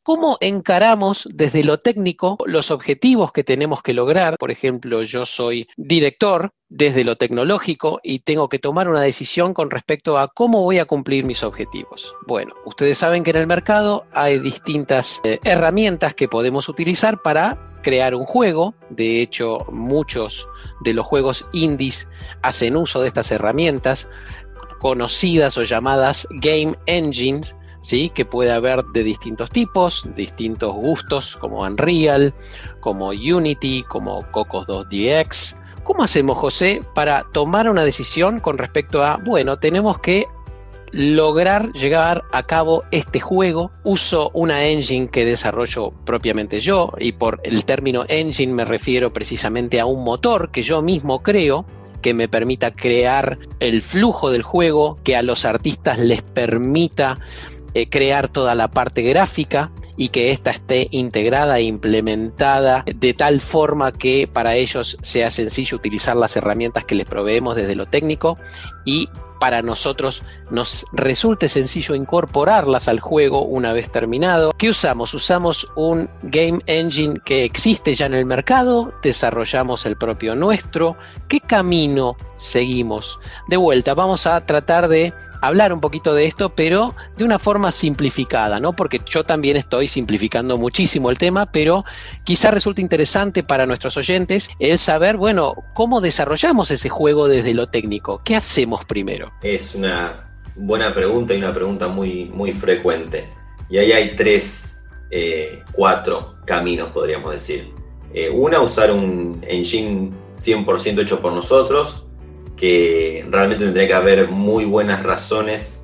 [0.05, 4.37] ¿Cómo encaramos desde lo técnico los objetivos que tenemos que lograr?
[4.39, 9.69] Por ejemplo, yo soy director desde lo tecnológico y tengo que tomar una decisión con
[9.69, 12.15] respecto a cómo voy a cumplir mis objetivos.
[12.29, 17.68] Bueno, ustedes saben que en el mercado hay distintas eh, herramientas que podemos utilizar para
[17.83, 18.75] crear un juego.
[18.91, 20.47] De hecho, muchos
[20.81, 22.09] de los juegos indies
[22.43, 24.09] hacen uso de estas herramientas
[24.79, 28.11] conocidas o llamadas game engines, ¿sí?
[28.15, 32.33] que puede haber de distintos tipos, distintos gustos, como Unreal,
[32.81, 35.57] como Unity, como Cocos 2DX.
[35.85, 40.27] ¿Cómo hacemos, José, para tomar una decisión con respecto a, bueno, tenemos que
[40.93, 43.71] lograr llegar a cabo este juego.
[43.85, 49.81] Uso una engine que desarrollo propiamente yo y por el término engine me refiero precisamente
[49.81, 51.67] a un motor que yo mismo creo
[52.03, 57.19] que me permita crear el flujo del juego, que a los artistas les permita
[57.75, 63.41] eh, crear toda la parte gráfica y que ésta esté integrada e implementada de tal
[63.41, 68.39] forma que para ellos sea sencillo utilizar las herramientas que les proveemos desde lo técnico
[68.87, 69.09] y
[69.41, 74.53] para nosotros nos resulte sencillo incorporarlas al juego una vez terminado.
[74.59, 75.15] ¿Qué usamos?
[75.15, 80.97] Usamos un game engine que existe ya en el mercado, desarrollamos el propio nuestro.
[81.29, 83.21] ¿Qué camino seguimos?
[83.49, 87.73] De vuelta, vamos a tratar de hablar un poquito de esto, pero de una forma
[87.73, 88.73] simplificada, ¿no?
[88.73, 91.85] Porque yo también estoy simplificando muchísimo el tema, pero
[92.25, 97.67] quizá resulte interesante para nuestros oyentes el saber, bueno, cómo desarrollamos ese juego desde lo
[97.67, 98.21] técnico.
[98.25, 99.33] ¿Qué hacemos primero?
[99.43, 103.29] Es una buena pregunta y una pregunta muy, muy frecuente.
[103.71, 104.77] Y ahí hay tres,
[105.11, 107.73] eh, cuatro caminos, podríamos decir.
[108.13, 112.07] Eh, una, usar un engine 100% hecho por nosotros,
[112.59, 115.81] que realmente tendría que haber muy buenas razones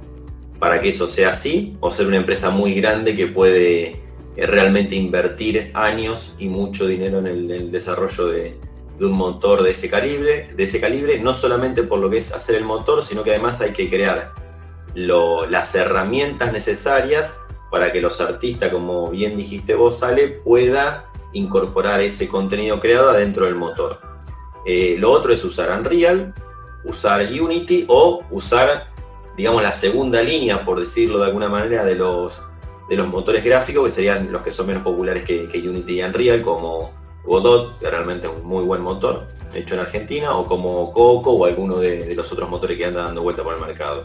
[0.59, 4.03] para que eso sea así, o ser una empresa muy grande que puede
[4.37, 8.57] eh, realmente invertir años y mucho dinero en el, desarrollo de,
[9.01, 12.57] un motor de ese calibre, de ese calibre, no solamente por lo que es hacer
[12.57, 14.33] el motor, sino que además hay que crear
[14.95, 17.35] las herramientas necesarias
[17.71, 23.47] para que los artistas, como bien dijiste vos, Ale, pueda incorporar ese contenido creado dentro
[23.47, 24.01] del motor.
[24.65, 26.33] Eh, lo otro es usar Unreal,
[26.85, 28.87] usar Unity o usar,
[29.37, 32.41] digamos, la segunda línea, por decirlo de alguna manera, de los,
[32.89, 36.43] de los motores gráficos, que serían los que son menos populares que, Unity y Unreal,
[36.43, 36.93] como
[37.25, 41.45] Godot, que realmente es un muy buen motor, hecho en Argentina, o como Coco o
[41.45, 44.05] alguno de, de los otros motores que andan dando vuelta por el mercado.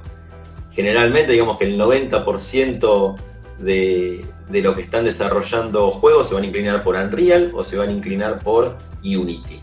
[0.72, 3.16] Generalmente, digamos que el 90%
[3.60, 7.90] de, lo que están desarrollando juegos se van a inclinar por Unreal o se van
[7.90, 9.62] a inclinar por Unity.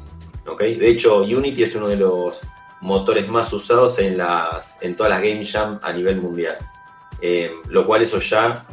[0.58, 2.42] De hecho, Unity es uno de los
[2.86, 6.56] motores más usados en, las, en todas las Game Jam a nivel mundial.
[7.20, 8.64] Eh, lo cual eso ya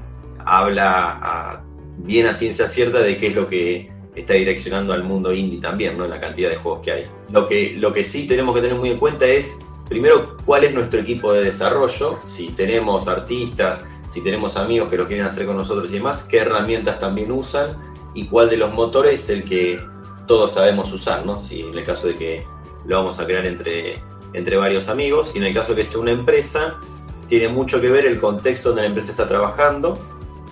[0.46, 1.64] habla
[1.98, 5.98] bien a ciencia cierta de qué es lo que está direccionando al mundo indie también,
[5.98, 6.06] ¿no?
[6.08, 7.08] La cantidad de juegos que hay.
[7.32, 9.54] Lo que, lo que sí tenemos que tener muy en cuenta es,
[9.90, 15.08] primero, cuál es nuestro equipo de desarrollo, si tenemos artistas, si tenemos amigos que lo
[15.08, 17.76] quieren hacer con nosotros y demás, qué herramientas también usan
[18.14, 19.80] y cuál de los motores es el que
[20.28, 21.44] todos sabemos usar, ¿no?
[21.44, 22.53] Si en el caso de que
[22.86, 24.00] lo vamos a crear entre,
[24.34, 26.80] entre varios amigos y en el caso de que sea una empresa,
[27.28, 29.98] tiene mucho que ver el contexto donde la empresa está trabajando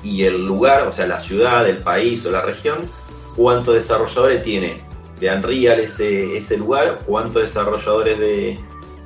[0.03, 2.79] y el lugar, o sea, la ciudad, el país o la región,
[3.35, 4.81] cuántos desarrolladores tiene
[5.19, 8.59] de Unreal ese, ese lugar, cuántos desarrolladores de,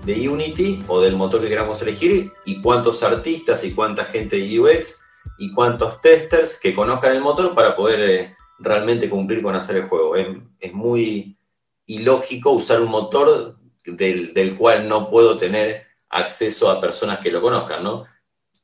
[0.05, 4.59] de Unity o del motor que queramos elegir y cuántos artistas y cuánta gente de
[4.59, 4.99] UX
[5.37, 9.87] y cuántos testers que conozcan el motor para poder eh, realmente cumplir con hacer el
[9.87, 10.15] juego.
[10.15, 11.37] Es, muy
[11.85, 17.83] ilógico usar un motor del, cual no puedo tener acceso a personas que lo conozcan,
[17.83, 18.05] ¿no?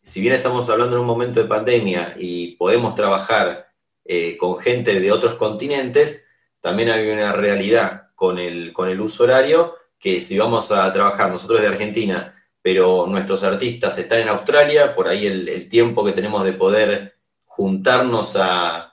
[0.02, 3.68] Si bien estamos hablando en un momento de pandemia y podemos trabajar
[4.04, 6.26] eh, con gente de otros continentes,
[6.60, 11.30] también hay una realidad con el, con el uso horario que si vamos a trabajar
[11.30, 16.44] nosotros de Argentina, pero nuestros artistas están en Australia, por ahí el, tiempo que tenemos
[16.44, 18.91] de poder juntarnos a,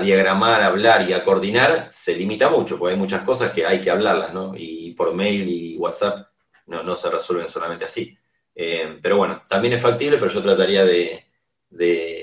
[0.00, 3.80] diagramar, a hablar y a coordinar se limita mucho, porque hay muchas cosas que hay
[3.80, 4.54] que hablarlas, ¿no?
[4.56, 6.28] Y por mail y WhatsApp
[6.66, 8.16] no, no se resuelven solamente así.
[8.54, 11.24] Eh, pero bueno, también es factible, pero yo trataría de,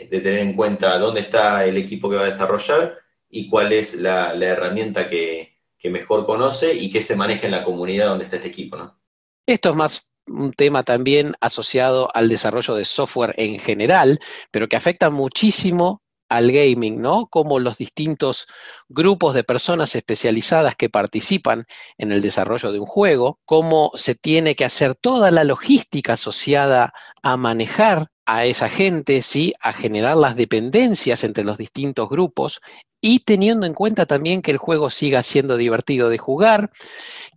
[0.09, 2.97] tener en cuenta dónde está el equipo que va a desarrollar
[3.29, 7.63] y cuál es la herramienta que, que mejor conoce y que se maneja en la
[7.63, 8.99] comunidad donde está este equipo, ¿no?
[9.47, 14.19] Esto es más un tema también asociado al desarrollo de software en general,
[14.51, 17.27] pero que afecta muchísimo al gaming, ¿no?
[17.27, 18.47] Como los distintos
[18.87, 21.65] grupos de personas especializadas que participan
[21.97, 26.93] en el desarrollo de un juego, cómo se tiene que hacer toda la logística asociada
[27.21, 29.53] a manejar a esa gente, ¿sí?
[29.59, 32.61] a generar las dependencias entre los distintos grupos
[33.01, 36.71] y teniendo en cuenta también que el juego siga siendo divertido de jugar,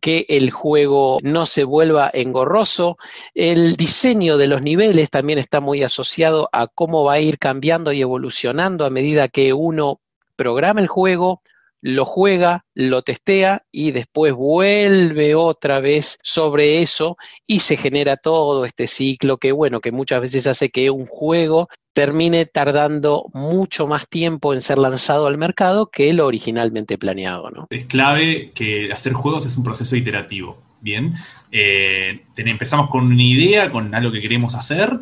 [0.00, 2.98] que el juego no se vuelva engorroso.
[3.34, 7.92] El diseño de los niveles también está muy asociado a cómo va a ir cambiando
[7.92, 10.00] y evolucionando a medida que uno
[10.36, 11.40] programa el juego,
[11.84, 18.64] lo juega, lo testea y después vuelve otra vez sobre eso y se genera todo
[18.64, 24.08] este ciclo que bueno, que muchas veces hace que un juego termine tardando mucho más
[24.08, 27.50] tiempo en ser lanzado al mercado que lo originalmente planeado.
[27.50, 27.66] ¿no?
[27.68, 30.62] Es clave que hacer juegos es un proceso iterativo.
[30.80, 31.14] Bien,
[31.52, 35.00] eh, empezamos con una idea, con algo que queremos hacer,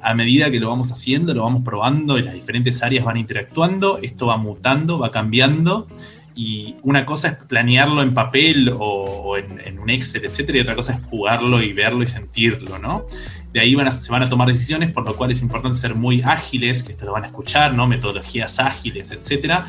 [0.00, 3.98] a medida que lo vamos haciendo, lo vamos probando y las diferentes áreas van interactuando,
[4.02, 5.88] esto va mutando, va cambiando
[6.34, 10.94] y una cosa es planearlo en papel o, en, un Excel, etcétera, y otra cosa
[10.94, 13.06] es jugarlo y verlo y sentirlo, ¿no?
[13.52, 16.82] De ahí se van a tomar decisiones, por lo cual es importante ser muy ágiles,
[16.82, 17.86] que esto lo van a escuchar, ¿no?
[17.86, 19.66] Metodologías ágiles, etcétera.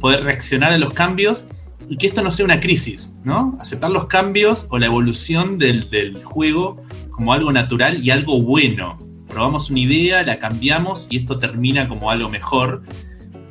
[0.00, 1.46] Poder reaccionar a los cambios
[1.88, 3.56] y que esto no sea una crisis, ¿no?
[3.60, 8.98] Aceptar los cambios o la evolución del, del juego como algo natural y algo bueno.
[9.28, 12.82] Probamos una idea, la cambiamos y esto termina como algo mejor.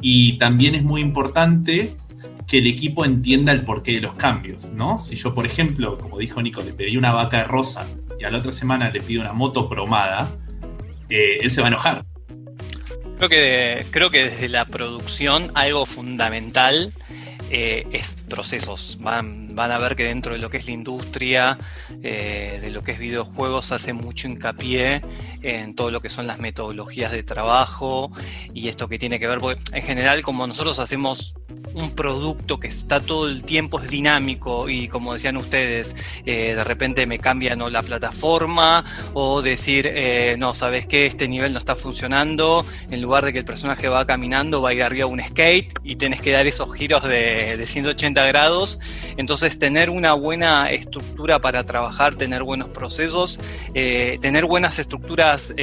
[0.01, 1.95] Y también es muy importante
[2.47, 4.97] que el equipo entienda el porqué de los cambios, ¿no?
[4.97, 7.85] Si yo, por ejemplo, como dijo Nico, le pedí una vaca rosa
[8.19, 10.31] y a la otra semana le pido una moto cromada,
[11.09, 12.05] eh, él se va a enojar.
[13.17, 16.93] Creo que, creo que desde la producción algo fundamental
[17.49, 18.97] eh, es procesos.
[19.57, 21.57] Van a ver que dentro de lo que es la industria,
[22.03, 25.01] eh, de lo que es videojuegos, hace mucho hincapié
[25.41, 28.11] en todo lo que son las metodologías de trabajo
[28.53, 31.33] y esto que tiene que ver, porque en general como nosotros hacemos
[31.73, 35.95] un producto que está todo el tiempo es dinámico y como decían ustedes,
[36.25, 38.83] eh, de repente me cambian la plataforma
[39.13, 43.39] o decir, eh, no, sabes que este nivel no está funcionando, en lugar de que
[43.39, 46.47] el personaje va caminando, va a ir arriba a un skate y tenés que dar
[46.47, 48.79] esos giros de, 180 grados.
[49.17, 53.39] Entonces tener una buena estructura para trabajar, tener buenos procesos,
[53.73, 55.53] eh, tener buenas estructuras,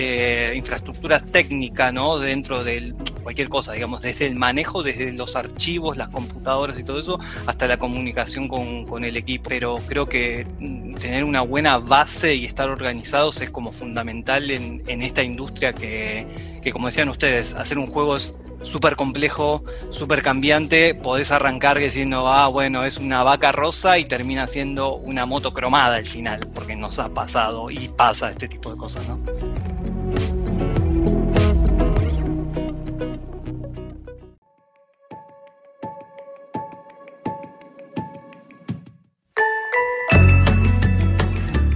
[0.54, 2.18] infraestructuras técnicas, ¿no?
[2.18, 2.94] Dentro de
[3.24, 7.66] cualquier cosa, digamos, desde el manejo, desde los archivos, las computadoras y todo eso, hasta
[7.66, 9.48] la comunicación con, el equipo.
[9.48, 14.82] Pero creo que mm, tener una buena base y estar organizados es como fundamental en,
[14.86, 16.26] esta industria que,
[16.72, 22.48] como decían ustedes, hacer un juego es súper complejo, súper cambiante, podés arrancar diciendo, ah,
[22.48, 26.98] bueno, es una vaca rosa y termina siendo una moto cromada al final, porque nos
[26.98, 29.20] ha pasado y pasa este tipo de cosas, ¿no?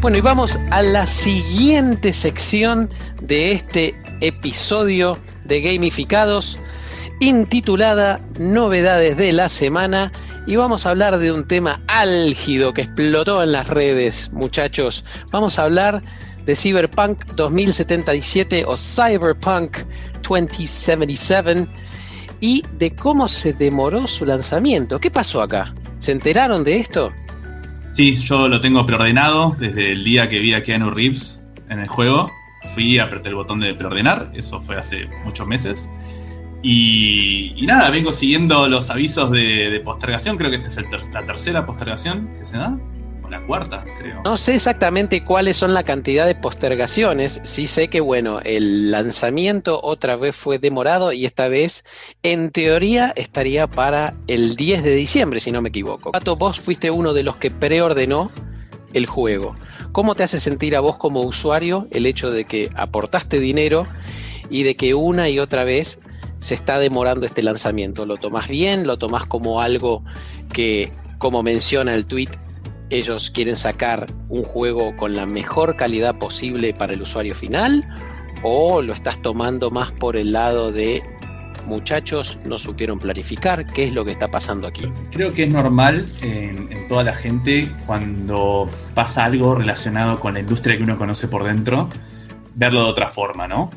[0.09, 2.89] Bueno, y vamos a la siguiente sección
[3.21, 6.59] de este episodio de Gamificados,
[7.21, 10.11] intitulada Novedades de la Semana.
[10.47, 15.05] Y vamos a hablar de un tema álgido que explotó en las redes, muchachos.
[15.31, 16.01] Vamos a hablar
[16.47, 19.77] de Cyberpunk 2077 o Cyberpunk
[20.23, 21.67] 2077
[22.41, 24.99] y de cómo se demoró su lanzamiento.
[24.99, 25.75] ¿Qué pasó acá?
[25.99, 27.13] ¿Se enteraron de esto?
[27.99, 31.89] Sí, yo lo tengo preordenado desde el día que vi a Keanu Reeves en el
[31.89, 32.31] juego.
[32.73, 35.89] Fui, apreté el botón de preordenar, eso fue hace muchos meses.
[36.63, 42.37] Y, nada, vengo siguiendo los avisos de, postergación, creo que esta es la tercera postergación
[42.39, 42.79] que se da
[43.31, 44.23] la cuarta, creo.
[44.25, 47.41] No sé exactamente cuáles son la cantidad de postergaciones.
[47.45, 51.85] Sí sé que, bueno, el lanzamiento otra vez fue demorado y esta vez,
[52.23, 56.13] en teoría, estaría para el 10 de diciembre, si no me equivoco.
[56.13, 58.31] Pato, vos fuiste uno de los que preordenó
[58.93, 59.57] el juego.
[59.93, 63.87] ¿Cómo te hace sentir a vos como usuario el hecho de que aportaste dinero
[64.51, 66.01] y de que una y otra vez
[66.41, 68.07] se está demorando este lanzamiento?
[68.07, 68.87] ¿Lo tomás bien?
[68.87, 70.03] ¿Lo tomás como algo
[70.53, 72.31] que, como menciona el tweet,
[72.91, 77.87] ellos quieren sacar un juego con la mejor calidad posible para el usuario final
[78.43, 81.03] o lo estás tomando más por el lado de
[81.67, 84.91] muchachos no supieron planificar qué es lo que está pasando aquí.
[85.13, 90.77] Creo que es normal en, toda la gente cuando pasa algo relacionado con la industria
[90.79, 91.91] que uno conoce por dentro,
[92.55, 93.71] verlo de otra forma, ¿no?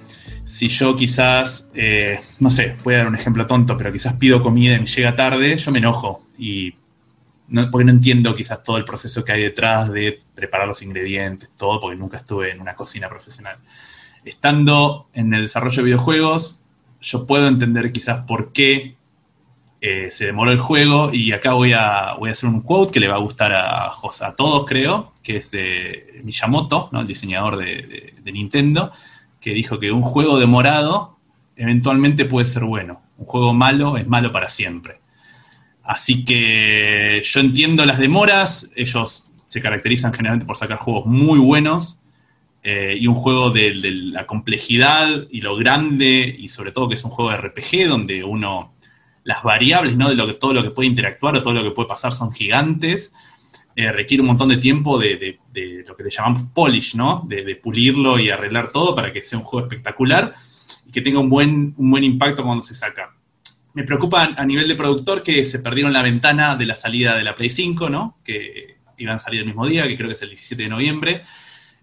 [0.46, 4.42] Si yo quizás, eh, no sé, voy a dar un ejemplo tonto, pero quizás pido
[4.42, 6.74] comida y me llega tarde, yo me enojo y
[7.72, 11.82] porque no entiendo quizás todo el proceso que hay detrás de preparar los ingredientes, todo,
[11.82, 13.58] porque nunca estuve en una cocina profesional.
[14.24, 16.64] Estando en el desarrollo de videojuegos,
[17.02, 18.96] yo puedo entender quizás por qué
[19.82, 23.00] eh, se demoró el juego y acá voy a, voy a hacer un quote que
[23.00, 27.02] le va a gustar a, a todos, creo, que es de Miyamoto, ¿no?
[27.02, 28.92] el diseñador de Nintendo,
[29.40, 31.18] que dijo que un juego demorado
[31.56, 35.01] eventualmente puede ser bueno, un juego malo es malo para siempre.
[35.84, 42.02] Así que yo entiendo las demoras, ellos se caracterizan generalmente por sacar juegos muy buenos
[42.64, 47.04] eh, y un juego de, la complejidad y lo grande y sobre todo que es
[47.04, 48.74] un juego de RPG donde uno,
[49.24, 50.10] las variables ¿no?
[50.10, 52.32] de lo que, todo lo que puede interactuar o todo lo que puede pasar son
[52.32, 53.14] gigantes,
[53.76, 55.40] eh, requiere un montón de tiempo de,
[55.88, 57.26] lo que le llamamos polish, ¿no?
[57.28, 60.36] de, pulirlo y arreglar todo para que sea un juego espectacular
[60.86, 63.16] y que tenga un buen, un buen impacto cuando se saca.
[63.74, 67.24] Me preocupa a nivel de productor que se perdieron la ventana de la salida de
[67.24, 68.18] la Play 5, ¿no?
[68.24, 71.24] Que iban a salir el mismo día, que creo que es el 17 de noviembre.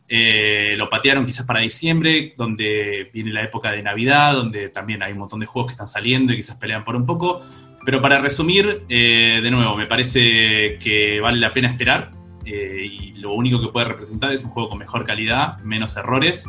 [0.06, 5.12] Eh, lo patearon quizás para diciembre, donde viene la época de Navidad, donde también hay
[5.12, 7.42] un montón de juegos que están saliendo y quizás pelean por un poco.
[7.84, 12.10] Pero para resumir, eh, de nuevo, me parece que vale la pena esperar.
[12.44, 16.46] Eh, y lo único que puede representar es un juego con mejor calidad, menos errores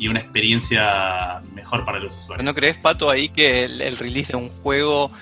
[0.00, 2.42] y una experiencia mejor para los usuarios.
[2.42, 5.12] ¿No crees, Pato, ahí que el, release de un juego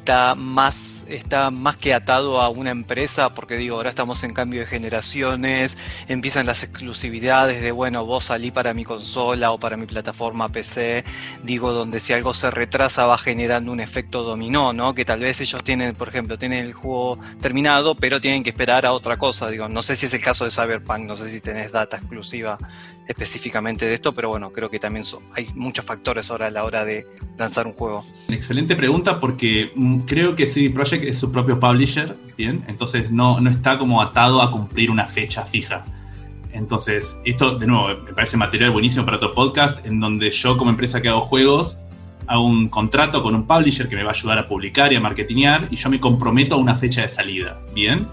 [0.00, 3.34] está más, está más que atado a una empresa?
[3.34, 8.50] Porque digo, ahora estamos en cambio de generaciones, empiezan las exclusividades de, bueno, vos salí
[8.50, 11.04] para mi consola o para mi plataforma PC,
[11.42, 14.94] digo, donde si algo se retrasa va generando un efecto dominó, ¿no?
[14.94, 18.84] Que tal vez ellos tienen, por ejemplo, tienen el juego terminado, pero tienen que esperar
[18.84, 19.48] a otra cosa.
[19.48, 22.58] Digo, no sé si es el caso de Cyberpunk, no sé si tenés data exclusiva
[23.08, 25.04] específicamente de esto, pero bueno, creo que también
[25.34, 27.06] hay muchos factores ahora a la hora de
[27.38, 28.04] lanzar un juego.
[28.28, 32.64] Excelente pregunta porque mm, creo que CD Projekt es su propio publisher, ¿bien?
[32.68, 35.86] Entonces no, no está como atado a cumplir una fecha fija.
[36.52, 40.70] Entonces, esto de nuevo me parece material buenísimo para otro podcast, en donde yo como
[40.70, 41.78] empresa que hago juegos,
[42.26, 45.00] hago un contrato con un publisher que me va a ayudar a publicar y a
[45.00, 48.06] marketingear y yo me comprometo a una fecha de salida, ¿bien?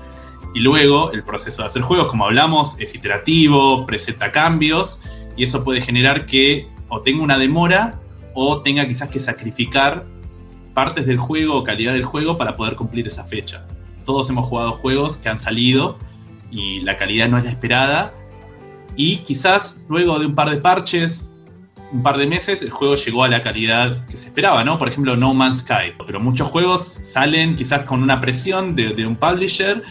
[0.56, 5.02] Y luego el proceso de hacer juegos, como hablamos, es iterativo, presenta cambios
[5.36, 8.00] y eso puede generar que o tenga una demora
[8.34, 10.06] o tenga quizás que sacrificar
[10.74, 13.68] partes del juego o calidad del juego para poder cumplir esa fecha.
[14.06, 15.98] Todos hemos jugado juegos que han salido
[16.50, 18.14] y la calidad no es la esperada
[18.96, 21.30] y quizás luego de un par de parches,
[21.92, 24.80] un par de meses, el juego llegó a la calidad que se esperaba, ¿no?
[24.80, 25.94] Por ejemplo, No Man's Sky.
[26.06, 29.84] Pero muchos juegos salen quizás con una presión de, de un publisher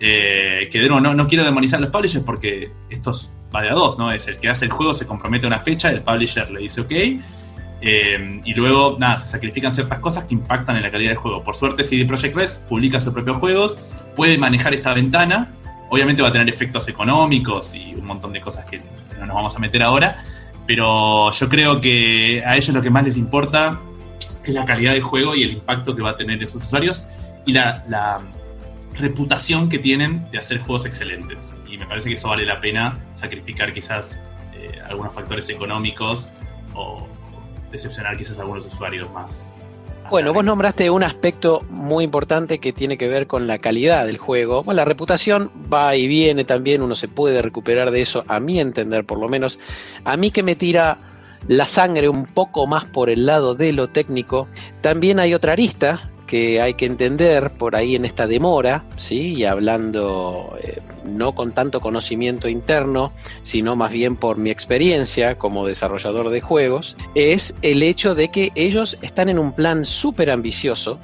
[0.00, 3.12] eh, que de nuevo, no, quiero demonizar a los publishers porque esto
[3.54, 4.12] va de a dos, ¿no?
[4.12, 6.82] Es el que hace el juego, se compromete a una fecha, el publisher le dice
[6.82, 6.92] ok,
[7.80, 11.42] eh, y luego, nada, se sacrifican ciertas cosas que impactan en la calidad del juego.
[11.42, 13.76] Por suerte, CD Projekt Red publica sus propios juegos,
[14.14, 15.50] puede manejar esta ventana,
[15.90, 18.80] obviamente va a tener efectos económicos y un montón de cosas que
[19.18, 20.22] no nos vamos a meter ahora,
[20.66, 23.80] pero yo creo que a ellos lo que más les importa
[24.44, 27.04] es la calidad del juego y el impacto que va a tener en sus usuarios
[27.46, 28.22] y la
[28.94, 31.52] reputación que tienen de hacer juegos excelentes.
[31.68, 34.20] Y me parece que eso vale la pena sacrificar quizás
[34.54, 36.28] eh, algunos factores económicos
[36.74, 37.06] o
[37.70, 39.52] decepcionar quizás a algunos usuarios más.
[40.10, 44.16] Bueno, vos nombraste un aspecto muy importante que tiene que ver con la calidad del
[44.16, 44.62] juego.
[44.62, 48.58] Bueno, la reputación va y viene también, uno se puede recuperar de eso, a mi
[48.58, 49.60] entender por lo menos.
[50.04, 50.96] A mí que me tira
[51.46, 54.48] la sangre un poco más por el lado de lo técnico,
[54.80, 59.34] también hay otra arista que hay que entender por ahí en esta demora, ¿sí?
[59.34, 63.12] y hablando eh, no con tanto conocimiento interno,
[63.42, 68.52] sino más bien por mi experiencia como desarrollador de juegos, es el hecho de que
[68.54, 71.00] ellos están en un plan súper ambicioso,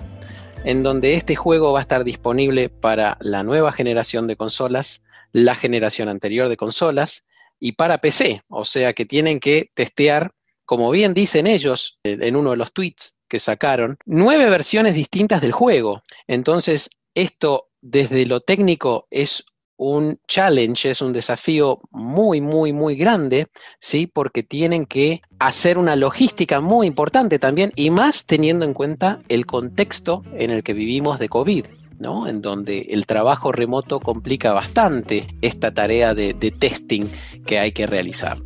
[0.64, 5.03] en donde este juego va a estar disponible para la nueva generación de consolas,
[5.33, 7.25] la generación anterior de consolas
[7.59, 10.33] y para PC, o sea que tienen que testear,
[10.65, 15.41] como bien dicen ellos eh, en uno de los tweets, que sacaron, nueve versiones distintas
[15.41, 16.03] del juego.
[16.27, 19.45] Entonces, esto desde lo técnico es
[19.77, 23.49] un challenge, es un desafío muy, muy, muy grande,
[23.81, 24.07] ¿sí?
[24.07, 29.47] Porque tienen que hacer una logística muy importante también, y más teniendo en cuenta el
[29.47, 31.67] contexto en el que vivimos de COVID.
[31.97, 32.27] ¿no?
[32.27, 37.05] en donde el trabajo remoto complica bastante esta tarea de, de testing
[37.47, 38.37] que hay que realizar.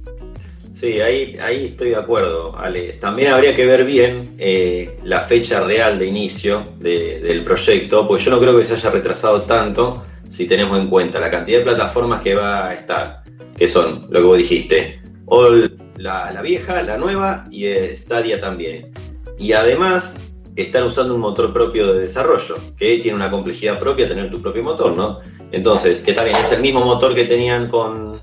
[0.79, 2.93] Sí, ahí, ahí estoy de acuerdo, Ale.
[3.01, 8.31] También habría que ver bien eh, la fecha real de inicio del proyecto, porque yo
[8.31, 12.21] no creo que se haya retrasado tanto si tenemos en cuenta la cantidad de plataformas
[12.21, 13.25] que va a estar,
[13.57, 17.67] que son lo que vos dijiste, All, la, vieja, la nueva y
[17.97, 18.93] Stadia también.
[19.37, 20.15] Y además
[20.55, 24.63] están usando un motor propio de desarrollo, que tiene una complejidad propia tener tu propio
[24.63, 25.19] motor, ¿no?
[25.51, 28.21] Entonces, que también es el mismo motor que tenían con,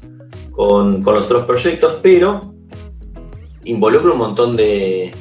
[0.55, 2.53] con, los otros proyectos, pero
[3.65, 5.13] involucra un montón de,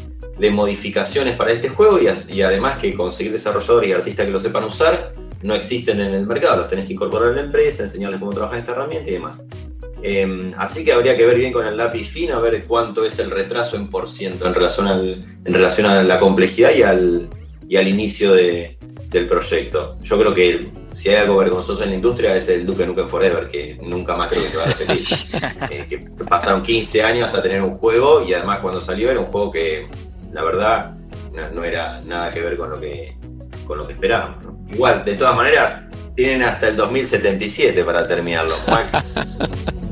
[0.53, 5.14] modificaciones para este juego y, además que conseguir desarrolladores y artistas que lo sepan usar
[5.43, 8.59] no existen en el mercado, los tenés que incorporar en la empresa, enseñarles cómo trabajar
[8.59, 9.45] esta herramienta y demás.
[10.03, 13.18] Em, así que habría que ver bien con el lápiz fino, a ver cuánto es
[13.18, 17.28] el retraso en por ciento en relación, en relación a la complejidad y al,
[17.68, 19.99] y al inicio del proyecto.
[20.03, 23.49] Yo creo que si hay algo vergonzoso en la industria es el Duke Nukem Forever,
[23.49, 25.05] que nunca más creo que se va a repetir.
[25.70, 29.26] Eh, que pasaron 15 años hasta tener un juego y además cuando salió era un
[29.26, 29.88] juego que
[30.32, 30.95] la verdad
[31.53, 33.16] no, era nada que ver con lo que,
[33.66, 34.47] con lo que esperábamos.
[34.68, 35.82] Igual, de todas maneras,
[36.14, 38.55] tienen hasta el 2077 para terminarlo.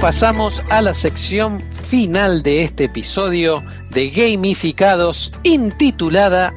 [0.00, 6.54] pasamos a la sección final de este episodio de Gamificados intitulada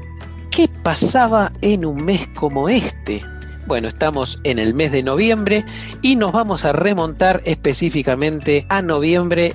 [0.49, 3.21] ¿Qué pasaba en un mes como este?
[3.65, 5.65] Bueno, estamos en el mes de noviembre
[6.01, 9.53] y nos vamos a remontar específicamente a noviembre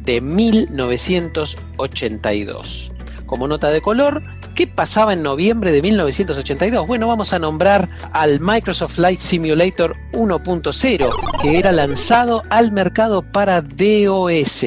[0.00, 2.90] de 1982.
[3.26, 4.22] Como nota de color,
[4.56, 6.86] ¿Qué pasaba en noviembre de 1982?
[6.86, 13.60] Bueno, vamos a nombrar al Microsoft Flight Simulator 1.0, que era lanzado al mercado para
[13.60, 14.64] DOS.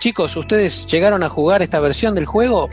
[0.00, 2.68] Chicos, ¿ustedes llegaron a jugar esta versión del juego?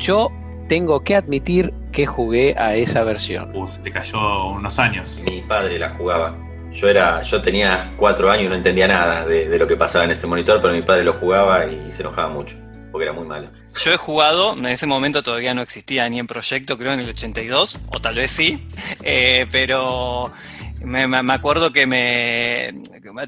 [0.00, 0.32] Yo
[0.68, 3.54] tengo que admitir que jugué a esa versión.
[3.54, 5.22] Uh, se te cayó unos años.
[5.24, 6.36] Mi padre la jugaba.
[6.72, 10.06] Yo era, yo tenía cuatro años y no entendía nada de, de, lo que pasaba
[10.06, 12.56] en ese monitor, pero mi padre lo jugaba y se enojaba mucho.
[12.90, 13.50] Porque era muy malo.
[13.74, 17.08] Yo he jugado, en ese momento todavía no existía ni en proyecto, creo en el
[17.08, 18.66] 82, o tal vez sí,
[19.02, 20.32] eh, pero
[20.80, 22.72] me, acuerdo que me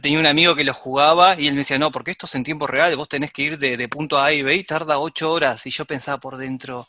[0.00, 2.44] tenía un amigo que lo jugaba y él me decía, no, porque esto es en
[2.44, 5.32] tiempo real, vos tenés que ir de, de punto A y B y tarda ocho
[5.32, 5.66] horas.
[5.66, 6.86] Y yo pensaba por dentro,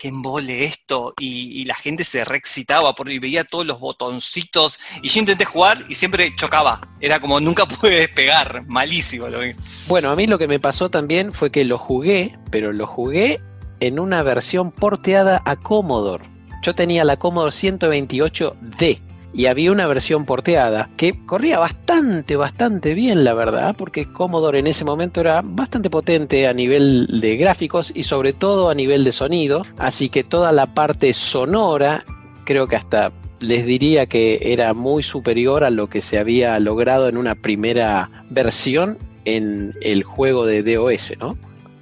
[0.00, 5.20] que embole esto, y, la gente se reexcitaba porque veía todos los botoncitos, y yo
[5.20, 9.52] intenté jugar y siempre chocaba, era como nunca pude despegar, malísimo lo vi.
[9.86, 13.40] Bueno, a mí lo que me pasó también fue que lo jugué, pero lo jugué
[13.80, 16.24] en una versión porteada a Commodore.
[16.62, 23.24] Yo tenía la Commodore 128D y había una versión porteada que corría bastante, bastante bien,
[23.24, 28.02] la verdad, porque Commodore en ese momento era bastante potente a nivel de gráficos y
[28.02, 32.04] sobre todo a nivel de sonido, así que toda la parte sonora,
[32.44, 37.08] creo que hasta les diría que era muy superior a lo que se había logrado
[37.08, 41.14] en una primera versión en el juego de DOS.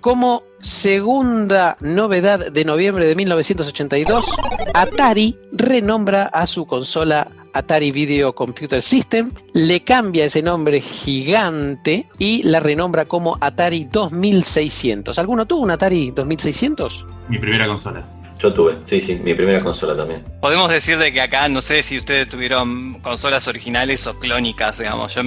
[0.00, 4.26] Como segunda novedad de noviembre de 1982,
[4.74, 12.42] Atari renombra a su consola Atari Video Computer System, le cambia ese nombre gigante y
[12.42, 15.18] la renombra como Atari 2600.
[15.18, 17.06] ¿Alguno tuvo un Atari 2600?
[17.28, 18.17] Mi primera consola.
[18.38, 20.24] Yo tuve, sí, sí, mi primera consola también.
[20.40, 25.14] Podemos decir de que acá, no sé si ustedes tuvieron consolas originales o clónicas, digamos.
[25.14, 25.22] Yo,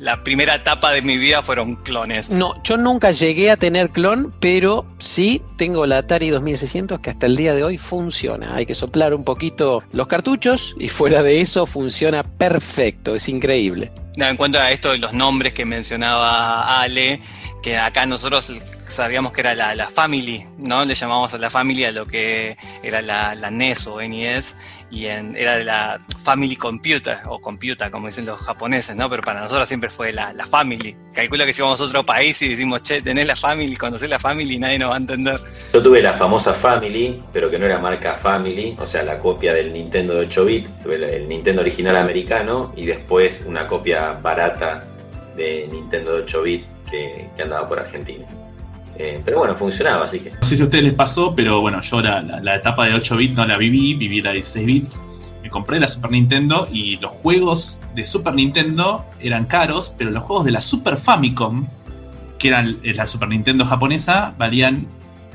[0.00, 2.30] la primera etapa de mi vida fueron clones.
[2.30, 7.26] No, yo nunca llegué a tener clon, pero sí tengo la Atari 2600 que hasta
[7.26, 8.54] el día de hoy funciona.
[8.54, 13.92] Hay que soplar un poquito los cartuchos y fuera de eso funciona perfecto, es increíble.
[14.26, 17.20] En cuanto a esto de los nombres que mencionaba Ale,
[17.62, 18.52] que acá nosotros
[18.86, 20.84] sabíamos que era la, Family, ¿no?
[20.84, 24.56] Le llamábamos a la Family a lo que era la, NES o NES
[24.90, 29.08] y era de la Family Computer o Computer, como dicen los japoneses, ¿no?
[29.10, 30.96] Pero para nosotros siempre fue la, Family.
[31.12, 34.18] Calculo que si vamos a otro país y decimos, che, tenés la Family, conocés la
[34.18, 35.40] Family, nadie nos va a entender.
[35.74, 39.52] Yo tuve la famosa Family, pero que no era marca Family, o sea, la copia
[39.52, 44.84] del Nintendo de 8 bit, tuve el Nintendo original americano y después una copia barata
[45.36, 48.26] de Nintendo de 8 bit que andaba por Argentina.
[48.98, 50.30] Eh, pero bueno, funcionaba, así que.
[50.30, 53.36] No sé si a ustedes les pasó, pero bueno, yo la, etapa de 8 bits
[53.36, 55.02] no la viví, viví la de 16 bits.
[55.42, 60.24] Me compré la Super Nintendo y los juegos de Super Nintendo eran caros, pero los
[60.24, 61.66] juegos de la Super Famicom,
[62.38, 64.86] que eran la Super Nintendo japonesa, valían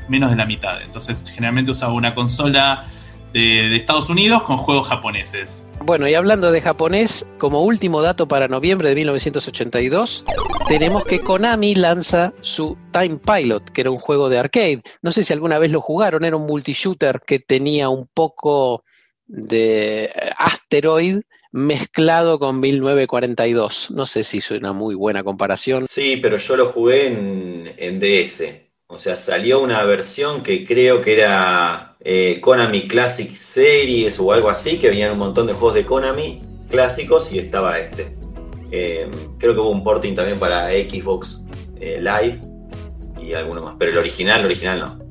[0.09, 0.82] menos de la mitad.
[0.82, 2.86] Entonces, generalmente usaba una consola
[3.34, 5.65] de, Estados Unidos con juegos japoneses.
[5.81, 10.25] Bueno, y hablando de japonés, como último dato para noviembre de 1982,
[10.67, 14.81] tenemos que Konami lanza su Time Pilot, que era un juego de arcade.
[15.01, 18.84] No sé si alguna vez lo jugaron, era un multi-shooter que tenía un poco
[19.25, 21.21] de asteroid
[21.51, 23.91] mezclado con 1942.
[23.91, 25.86] No sé si es una muy buena comparación.
[25.88, 28.43] Sí, pero yo lo jugué en, en DS.
[28.88, 34.49] O sea, salió una versión que creo que era eh, Konami Classic Series o algo
[34.49, 38.16] así, que venían un montón de juegos de Konami clásicos y estaba este.
[38.72, 41.41] Eh, creo que hubo un porting también para Xbox
[41.80, 42.41] eh, Live
[43.22, 45.03] y alguno más, pero el original, el original no.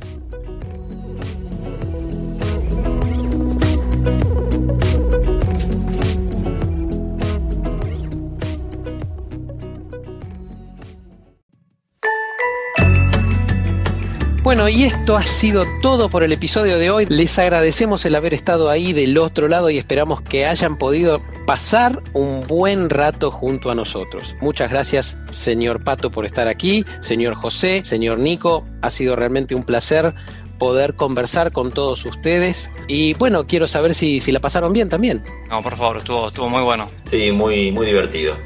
[14.53, 17.07] Bueno, y esto ha sido todo por el episodio de hoy.
[17.07, 22.03] Les agradecemos el haber estado ahí del otro lado y esperamos que hayan podido pasar
[22.13, 24.37] un buen rato junto a nosotros.
[24.43, 28.67] Muchas gracias, señor Pato, por estar aquí, señor José, señor Nico.
[28.83, 30.15] Ha sido realmente un placer
[30.63, 32.71] poder conversar con todos ustedes.
[32.87, 35.21] Y bueno, quiero saber si, si la pasaron bien también.
[35.51, 36.89] No, por favor, estuvo, estuvo muy bueno.
[37.05, 38.37] Sí, muy, muy divertido.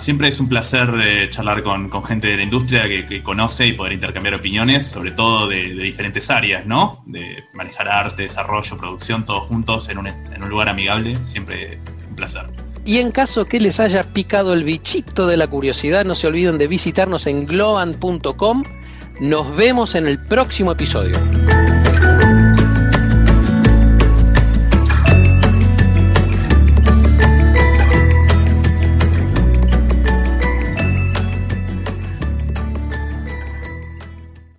[0.00, 3.74] siempre es un placer de eh, charlar con, gente de la industria que, conoce y
[3.74, 7.04] poder intercambiar opiniones, sobre todo de, diferentes áreas, ¿no?
[7.06, 11.16] De manejar arte, desarrollo, producción, todos juntos en un, en un lugar amigable.
[11.24, 12.46] Siempre un placer.
[12.84, 16.58] Y en caso que les haya picado el bichito de la curiosidad, no se olviden
[16.58, 18.64] de visitarnos en globan.com.
[19.20, 21.18] Nos vemos en el próximo episodio.